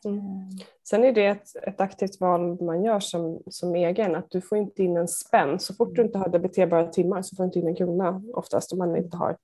Mm. 0.05 0.49
Sen 0.89 1.05
är 1.05 1.13
det 1.13 1.27
ett, 1.27 1.57
ett 1.63 1.81
aktivt 1.81 2.21
val 2.21 2.63
man 2.63 2.85
gör 2.85 3.01
som, 3.01 3.43
som 3.47 3.75
egen, 3.75 4.15
att 4.15 4.31
du 4.31 4.41
får 4.41 4.59
inte 4.59 4.83
in 4.83 4.97
en 4.97 5.09
spänn. 5.09 5.59
Så 5.59 5.75
fort 5.75 5.97
du 5.97 6.03
inte 6.03 6.19
har 6.19 6.29
debiterbara 6.29 6.87
timmar 6.87 7.23
så 7.23 7.37
får 7.37 7.43
du 7.43 7.47
inte 7.47 7.59
in 7.59 7.69
en 7.69 7.77
krona 7.77 8.23
oftast 8.35 8.73
om 8.73 8.79
man 8.79 8.97
inte 8.97 9.17
har 9.17 9.37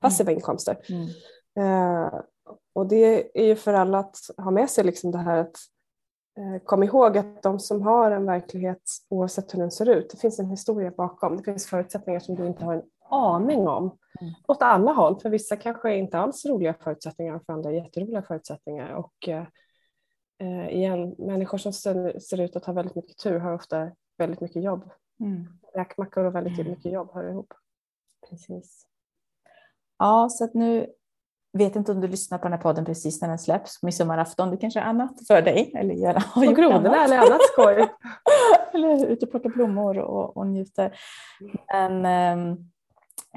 passiva 0.00 0.32
inkomster. 0.32 0.76
Mm. 0.88 1.08
Eh, 1.58 2.20
och 2.72 2.86
det 2.86 3.38
är 3.40 3.46
ju 3.46 3.56
för 3.56 3.74
alla 3.74 3.98
att 3.98 4.16
ha 4.36 4.50
med 4.50 4.70
sig 4.70 4.84
liksom 4.84 5.10
det 5.10 5.18
här 5.18 5.36
att 5.36 5.56
eh, 6.38 6.62
kom 6.64 6.82
ihåg 6.82 7.18
att 7.18 7.42
de 7.42 7.60
som 7.60 7.82
har 7.82 8.10
en 8.10 8.26
verklighet 8.26 8.82
oavsett 9.08 9.54
hur 9.54 9.58
den 9.58 9.70
ser 9.70 9.88
ut, 9.88 10.10
det 10.10 10.16
finns 10.16 10.38
en 10.38 10.50
historia 10.50 10.90
bakom. 10.96 11.36
Det 11.36 11.42
finns 11.42 11.66
förutsättningar 11.66 12.20
som 12.20 12.34
du 12.34 12.46
inte 12.46 12.64
har 12.64 12.74
en 12.74 12.82
aning 13.10 13.68
om. 13.68 13.98
Mm. 14.20 14.34
Åt 14.48 14.62
alla 14.62 14.92
håll, 14.92 15.20
för 15.20 15.30
vissa 15.30 15.56
kanske 15.56 15.94
inte 15.94 16.18
alls 16.18 16.46
roliga 16.46 16.74
förutsättningar, 16.74 17.40
för 17.46 17.52
andra 17.52 17.72
jätteroliga 17.72 18.22
förutsättningar. 18.22 18.94
Och 18.94 19.28
eh, 19.28 19.44
eh, 20.38 20.68
igen, 20.68 21.14
människor 21.18 21.58
som 21.58 21.72
ser, 21.72 22.18
ser 22.18 22.40
ut 22.40 22.56
att 22.56 22.64
ha 22.64 22.72
väldigt 22.72 22.96
mycket 22.96 23.18
tur 23.18 23.38
har 23.38 23.52
ofta 23.52 23.90
väldigt 24.18 24.40
mycket 24.40 24.62
jobb. 24.62 24.90
Mm. 25.20 25.46
Räkmackor 25.74 26.24
och 26.24 26.34
väldigt 26.34 26.66
mycket 26.66 26.92
jobb 26.92 27.10
hör 27.14 27.30
ihop. 27.30 27.54
Precis. 28.30 28.86
Ja, 29.98 30.28
så 30.30 30.44
att 30.44 30.54
nu 30.54 30.86
vet 31.58 31.76
inte 31.76 31.92
om 31.92 32.00
du 32.00 32.08
lyssnar 32.08 32.38
på 32.38 32.44
den 32.44 32.52
här 32.52 32.60
podden 32.60 32.84
precis 32.84 33.20
när 33.20 33.28
den 33.28 33.38
släpps, 33.38 33.82
midsommarafton. 33.82 34.50
Det 34.50 34.56
kanske 34.56 34.80
är 34.80 34.84
annat 34.84 35.26
för 35.26 35.42
dig. 35.42 35.72
Eller 35.74 35.94
gärna 35.94 36.20
har 36.26 36.44
gjort 36.44 36.56
grodorna 36.56 37.04
eller 37.04 37.18
annat 37.18 37.42
skoj. 37.52 37.88
eller 38.74 39.06
ute 39.06 39.26
och 39.26 39.30
plockar 39.30 39.50
blommor 39.50 39.98
och, 39.98 40.36
och 40.36 40.46
njuter. 40.46 40.98
Men 41.72 42.06
ehm, 42.06 42.71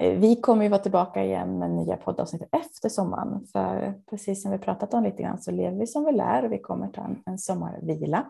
vi 0.01 0.35
kommer 0.35 0.63
ju 0.63 0.69
vara 0.69 0.81
tillbaka 0.81 1.23
igen 1.23 1.59
med 1.59 1.71
nya 1.71 1.97
poddavsnitt 1.97 2.41
efter 2.51 2.89
sommaren. 2.89 3.45
För 3.51 3.93
precis 4.09 4.41
som 4.41 4.51
vi 4.51 4.57
pratat 4.57 4.93
om 4.93 5.03
lite 5.03 5.23
grann 5.23 5.41
så 5.41 5.51
lever 5.51 5.77
vi 5.77 5.87
som 5.87 6.05
vi 6.05 6.11
lär 6.11 6.45
och 6.45 6.51
vi 6.51 6.59
kommer 6.59 6.87
ta 6.87 7.01
en, 7.01 7.21
en 7.25 7.37
sommarvila. 7.37 8.25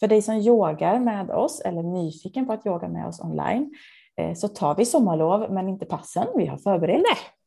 För 0.00 0.06
dig 0.08 0.22
som 0.22 0.34
yogar 0.34 0.98
med 0.98 1.30
oss 1.30 1.60
eller 1.60 1.78
är 1.78 1.82
nyfiken 1.82 2.46
på 2.46 2.52
att 2.52 2.66
yoga 2.66 2.88
med 2.88 3.06
oss 3.06 3.20
online 3.20 3.74
eh, 4.16 4.34
så 4.34 4.48
tar 4.48 4.74
vi 4.74 4.84
sommarlov 4.84 5.52
men 5.52 5.68
inte 5.68 5.86
passen. 5.86 6.26
Vi 6.36 6.46
har 6.46 6.56
förberett 6.56 7.02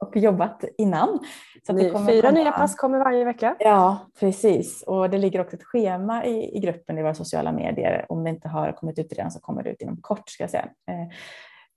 och 0.05 0.17
jobbat 0.17 0.63
innan. 0.77 1.19
Så 1.67 1.73
Ny, 1.73 1.81
fyra 1.83 1.99
komma- 1.99 2.31
nya 2.31 2.51
pass 2.51 2.75
kommer 2.75 2.99
varje 2.99 3.25
vecka. 3.25 3.55
Ja, 3.59 3.97
precis. 4.19 4.83
Och 4.87 5.09
det 5.09 5.17
ligger 5.17 5.41
också 5.41 5.55
ett 5.55 5.63
schema 5.63 6.25
i, 6.25 6.57
i 6.57 6.59
gruppen 6.59 6.97
i 6.97 7.01
våra 7.01 7.13
sociala 7.13 7.51
medier. 7.51 8.05
Om 8.09 8.23
det 8.23 8.29
inte 8.29 8.47
har 8.47 8.71
kommit 8.71 8.99
ut 8.99 9.13
redan 9.13 9.31
så 9.31 9.39
kommer 9.39 9.63
det 9.63 9.69
ut 9.69 9.81
inom 9.81 9.97
kort 10.01 10.29
ska 10.29 10.43
jag 10.43 10.49
säga. 10.49 10.69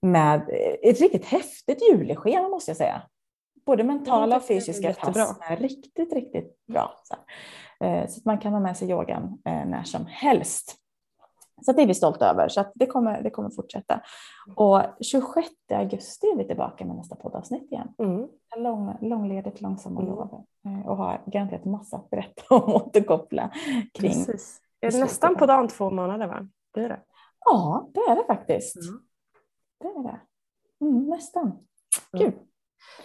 Eh, 0.04 0.10
med 0.10 0.48
ett 0.82 1.00
riktigt 1.00 1.24
häftigt 1.24 1.82
juleschema 1.90 2.48
måste 2.48 2.70
jag 2.70 2.76
säga. 2.76 3.02
Både 3.66 3.84
mentala 3.84 4.36
och 4.36 4.42
är 4.42 4.46
fysiska 4.46 4.92
pass 4.92 5.16
är 5.40 5.56
riktigt, 5.56 6.12
riktigt 6.12 6.66
bra. 6.66 6.92
Så, 7.02 7.14
eh, 7.84 8.06
så 8.06 8.18
att 8.18 8.24
man 8.24 8.38
kan 8.38 8.52
ha 8.52 8.60
med 8.60 8.76
sig 8.76 8.90
yogan 8.90 9.38
eh, 9.44 9.66
när 9.66 9.82
som 9.82 10.06
helst. 10.06 10.76
Så 11.62 11.72
det 11.72 11.82
är 11.82 11.86
vi 11.86 11.94
stolta 11.94 12.30
över. 12.30 12.48
Så 12.48 12.64
det, 12.74 12.86
kommer, 12.86 13.22
det 13.22 13.30
kommer 13.30 13.50
fortsätta. 13.50 14.00
Och 14.56 14.82
26 15.00 15.48
augusti 15.72 16.26
är 16.26 16.36
vi 16.36 16.44
tillbaka 16.46 16.84
med 16.84 16.96
nästa 16.96 17.16
poddavsnitt 17.16 17.72
igen 17.72 17.88
Mm. 17.98 18.28
lång, 18.56 18.96
långledigt 19.00 19.60
långsammarlov 19.60 20.44
eh, 20.66 20.86
och 20.88 20.96
har 20.96 21.22
garanterat 21.26 21.64
massa 21.64 21.96
att 21.96 22.10
berätta 22.10 22.54
om 22.54 22.62
och 22.62 22.86
återkoppla 22.86 23.50
kring. 23.94 24.10
Precis. 24.10 24.60
Är 24.80 24.90
det 24.90 24.98
nästan 24.98 25.36
på 25.36 25.46
dagen 25.46 25.68
två 25.68 25.90
månader 25.90 26.26
va? 26.26 26.48
Blir 26.74 26.88
det? 26.88 27.00
Ja, 27.44 27.88
det 27.94 28.00
är 28.00 28.16
det 28.16 28.24
faktiskt. 28.26 28.76
Mm. 28.76 29.00
Det 29.78 29.86
är 29.88 30.02
det. 30.02 30.20
Mm, 30.84 31.08
nästan. 31.08 31.46
Mm. 32.12 32.32
Kul. 32.32 32.40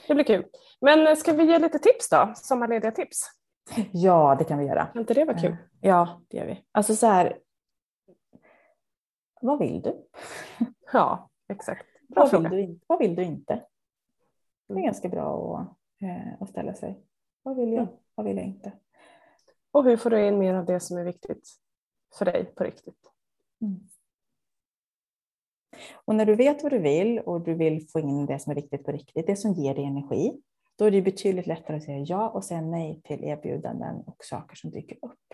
Det 0.07 0.13
blir 0.13 0.23
kul. 0.25 0.45
Men 0.81 1.07
eh, 1.07 1.15
ska 1.15 1.33
vi 1.33 1.43
ge 1.43 1.59
lite 1.59 1.79
tips 1.79 2.09
då? 2.09 2.31
Sommarlediga 2.35 2.91
tips? 2.91 3.21
Ja, 3.91 4.35
det 4.39 4.43
kan 4.43 4.59
vi 4.59 4.65
göra. 4.65 4.85
Kan 4.85 4.99
inte 5.01 5.13
det 5.13 5.25
vara 5.25 5.37
kul? 5.39 5.55
Ja, 5.81 6.21
det 6.27 6.37
gör 6.37 6.45
vi. 6.45 6.65
Alltså 6.71 6.95
så 6.95 7.07
här. 7.07 7.39
Vad 9.41 9.59
vill 9.59 9.81
du? 9.81 10.07
Ja, 10.93 11.29
exakt. 11.49 11.85
Bra 12.07 12.21
Vad 12.23 12.31
vill 12.31 12.39
fråga. 12.41 12.49
du, 12.49 12.61
in, 12.61 12.79
vad 12.87 12.99
vill 12.99 13.15
du 13.15 13.23
inte? 13.23 13.53
Det 14.67 14.73
är 14.73 14.77
Mm. 14.77 14.83
ganska 14.85 15.09
bra 15.09 15.57
att, 15.59 16.03
eh, 16.03 16.41
att 16.41 16.49
ställa 16.49 16.73
sig. 16.73 17.03
Vad 17.43 17.55
vill 17.55 17.69
jag? 17.73 17.81
Mm. 17.83 17.93
Vad 18.15 18.25
vill 18.25 18.37
jag 18.37 18.45
inte? 18.45 18.71
Och 19.71 19.83
hur 19.83 19.97
får 19.97 20.09
du 20.09 20.27
in 20.27 20.39
mer 20.39 20.53
av 20.53 20.65
det 20.65 20.79
som 20.79 20.97
är 20.97 21.03
viktigt 21.03 21.49
för 22.17 22.25
dig 22.25 22.45
på 22.45 22.63
riktigt? 22.63 23.11
Mm. 23.61 23.79
Och 26.05 26.15
när 26.15 26.25
du 26.25 26.35
vet 26.35 26.63
vad 26.63 26.71
du 26.71 26.79
vill 26.79 27.19
och 27.19 27.41
du 27.41 27.53
vill 27.53 27.87
få 27.89 27.99
in 27.99 28.25
det 28.25 28.39
som 28.39 28.51
är 28.51 28.55
viktigt 28.55 28.85
på 28.85 28.91
riktigt, 28.91 29.27
det 29.27 29.35
som 29.35 29.53
ger 29.53 29.75
dig 29.75 29.83
energi, 29.85 30.41
då 30.77 30.85
är 30.85 30.91
det 30.91 31.01
betydligt 31.01 31.47
lättare 31.47 31.77
att 31.77 31.83
säga 31.83 31.97
ja 32.07 32.29
och 32.29 32.43
säga 32.43 32.61
nej 32.61 33.01
till 33.03 33.23
erbjudanden 33.23 33.95
och 34.05 34.17
saker 34.23 34.55
som 34.55 34.71
dyker 34.71 34.97
upp. 35.01 35.33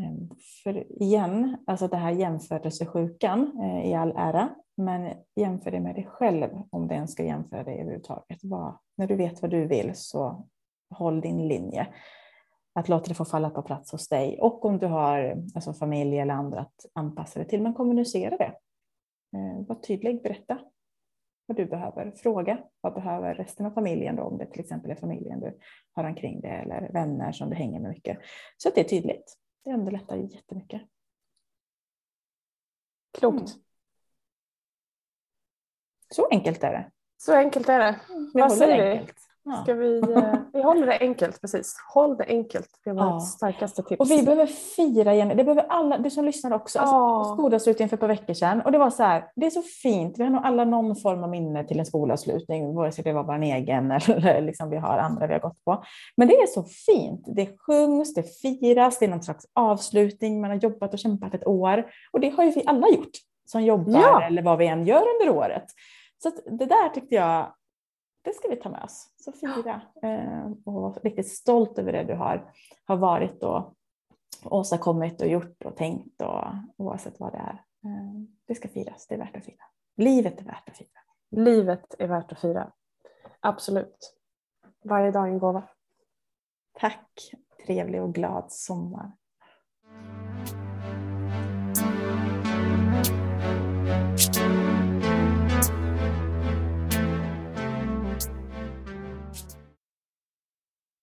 Ehm, 0.00 0.30
för 0.64 1.02
igen, 1.02 1.56
alltså 1.66 1.88
det 1.88 1.96
här 1.96 2.10
jämförelsesjukan 2.10 3.60
eh, 3.62 3.90
i 3.90 3.94
all 3.94 4.12
ära, 4.16 4.48
men 4.76 5.14
jämför 5.36 5.70
det 5.70 5.80
med 5.80 5.94
dig 5.94 6.06
själv 6.06 6.48
om 6.70 6.88
du 6.88 6.94
ens 6.94 7.12
ska 7.12 7.24
jämföra 7.24 7.64
dig 7.64 7.74
överhuvudtaget. 7.80 8.38
Vad- 8.42 8.78
När 8.96 9.06
du 9.06 9.16
vet 9.16 9.42
vad 9.42 9.50
du 9.50 9.66
vill 9.66 9.90
så 9.94 10.46
håll 10.94 11.20
din 11.20 11.48
linje. 11.48 11.86
Att 12.74 12.88
låta 12.88 13.08
det 13.08 13.14
få 13.14 13.24
falla 13.24 13.50
på 13.50 13.62
plats 13.62 13.92
hos 13.92 14.08
dig 14.08 14.38
och 14.40 14.64
om 14.64 14.78
du 14.78 14.86
har 14.86 15.36
alltså 15.54 15.72
familj 15.72 16.18
eller 16.18 16.34
andra 16.34 16.60
att 16.60 16.86
anpassa 16.94 17.38
det 17.38 17.44
till, 17.44 17.62
men 17.62 17.74
kommunicera 17.74 18.36
det. 18.36 18.52
Eh, 19.32 19.66
var 19.66 19.76
tydlig, 19.76 20.22
berätta 20.22 20.58
vad 21.46 21.56
du 21.56 21.66
behöver. 21.66 22.10
Fråga 22.10 22.58
vad 22.80 22.94
behöver 22.94 23.34
resten 23.34 23.66
av 23.66 23.70
familjen 23.70 24.16
då, 24.16 24.22
om 24.22 24.38
det 24.38 24.46
till 24.46 24.60
exempel 24.60 24.90
är 24.90 24.94
familjen 24.94 25.40
du 25.40 25.58
har 25.92 26.04
omkring 26.04 26.40
dig 26.40 26.50
eller 26.50 26.92
vänner 26.92 27.32
som 27.32 27.50
du 27.50 27.56
hänger 27.56 27.80
med 27.80 27.90
mycket. 27.90 28.18
Så 28.56 28.68
att 28.68 28.74
det 28.74 28.80
är 28.80 28.88
tydligt. 28.88 29.36
Det 29.64 29.72
underlättar 29.72 30.16
jättemycket. 30.16 30.82
Klokt. 33.18 33.38
Mm. 33.38 33.62
Så 36.14 36.28
enkelt 36.30 36.64
är 36.64 36.72
det. 36.72 36.90
Så 37.16 37.34
enkelt 37.34 37.68
är 37.68 37.78
det. 37.78 38.00
Vad 38.34 38.52
säger 38.52 38.98
vi? 38.98 39.06
Ja. 39.42 39.62
Ska 39.62 39.74
vi, 39.74 40.00
eh, 40.00 40.34
vi 40.60 40.64
håller 40.66 40.86
det 40.86 40.98
enkelt, 41.00 41.40
precis. 41.40 41.74
Håll 41.94 42.16
det 42.16 42.24
enkelt. 42.28 42.68
Det 42.84 42.92
var 42.92 43.04
Ja. 43.06 43.20
starkaste 43.20 43.82
tips. 43.82 44.00
Och 44.00 44.10
vi 44.10 44.22
behöver 44.22 44.46
fira 44.46 45.14
igen. 45.14 45.28
Det 45.28 45.44
behöver 45.44 45.66
alla, 45.68 45.98
du 45.98 46.10
som 46.10 46.24
lyssnar 46.24 46.52
också. 46.52 46.78
Alltså, 46.78 46.94
Ja. 46.94 47.34
Skolavslutning 47.38 47.88
för 47.88 47.96
ett 47.96 48.00
par 48.00 48.08
veckor 48.08 48.34
sedan. 48.34 48.60
Och 48.60 48.72
det 48.72 48.78
var 48.78 48.90
så 48.90 49.02
här, 49.02 49.24
det 49.36 49.46
är 49.46 49.50
så 49.50 49.62
fint. 49.62 50.18
Vi 50.18 50.22
har 50.24 50.30
nog 50.30 50.40
alla 50.44 50.64
någon 50.64 50.96
form 50.96 51.22
av 51.24 51.30
minne 51.30 51.64
till 51.64 51.78
en 51.78 51.86
skolavslutning, 51.86 52.74
vare 52.74 52.92
sig 52.92 53.04
det 53.04 53.12
var 53.12 53.24
vår 53.24 53.42
egen 53.42 53.90
eller 54.08 54.40
liksom 54.40 54.70
vi 54.70 54.76
har 54.76 54.98
andra 54.98 55.26
vi 55.26 55.32
har 55.32 55.40
gått 55.40 55.64
på. 55.64 55.84
Men 56.16 56.28
det 56.28 56.34
är 56.34 56.46
så 56.46 56.62
fint. 56.64 57.22
Det 57.36 57.48
sjungs, 57.58 58.14
det 58.14 58.22
firas, 58.22 58.98
det 58.98 59.04
är 59.04 59.10
någon 59.10 59.22
slags 59.22 59.46
avslutning. 59.54 60.40
Man 60.40 60.50
har 60.50 60.56
jobbat 60.58 60.92
och 60.92 60.98
kämpat 60.98 61.34
ett 61.34 61.46
år. 61.46 61.84
Och 62.12 62.20
det 62.20 62.28
har 62.28 62.44
ju 62.44 62.50
vi 62.50 62.62
alla 62.66 62.88
gjort 62.88 63.10
som 63.46 63.62
jobbar 63.62 64.00
Ja. 64.00 64.22
eller 64.22 64.42
vad 64.42 64.58
vi 64.58 64.66
än 64.66 64.86
gör 64.86 65.02
under 65.20 65.36
året. 65.38 65.64
Så 66.22 66.30
det 66.58 66.66
där 66.66 66.88
tyckte 66.88 67.14
jag, 67.14 67.52
det 68.22 68.34
ska 68.34 68.48
vi 68.48 68.56
ta 68.56 68.68
med 68.68 68.82
oss. 68.82 69.14
Så 69.16 69.32
fira 69.32 69.80
eh, 70.02 70.50
och 70.64 70.72
vara 70.72 70.92
riktigt 70.92 71.28
stolt 71.28 71.78
över 71.78 71.92
det 71.92 72.04
du 72.04 72.14
har, 72.14 72.52
har 72.84 72.96
varit 72.96 73.42
och 73.42 73.74
åstadkommit 74.44 75.20
och 75.20 75.28
gjort 75.28 75.64
och 75.64 75.76
tänkt 75.76 76.22
och 76.22 76.44
oavsett 76.76 77.20
vad 77.20 77.32
det 77.32 77.38
är. 77.38 77.64
Eh, 77.84 78.20
det 78.46 78.54
ska 78.54 78.68
firas, 78.68 79.06
det 79.06 79.14
är 79.14 79.18
värt 79.18 79.36
att 79.36 79.44
fira. 79.44 79.64
Livet 79.96 80.40
är 80.40 80.44
värt 80.44 80.68
att 80.68 80.76
fira. 80.76 81.00
Livet 81.30 81.94
är 81.98 82.08
värt 82.08 82.32
att 82.32 82.40
fira. 82.40 82.72
Absolut. 83.40 84.16
Varje 84.84 85.10
dag 85.10 85.28
en 85.28 85.38
gåva. 85.38 85.68
Tack. 86.72 87.32
Trevlig 87.66 88.02
och 88.02 88.14
glad 88.14 88.52
sommar. 88.52 89.12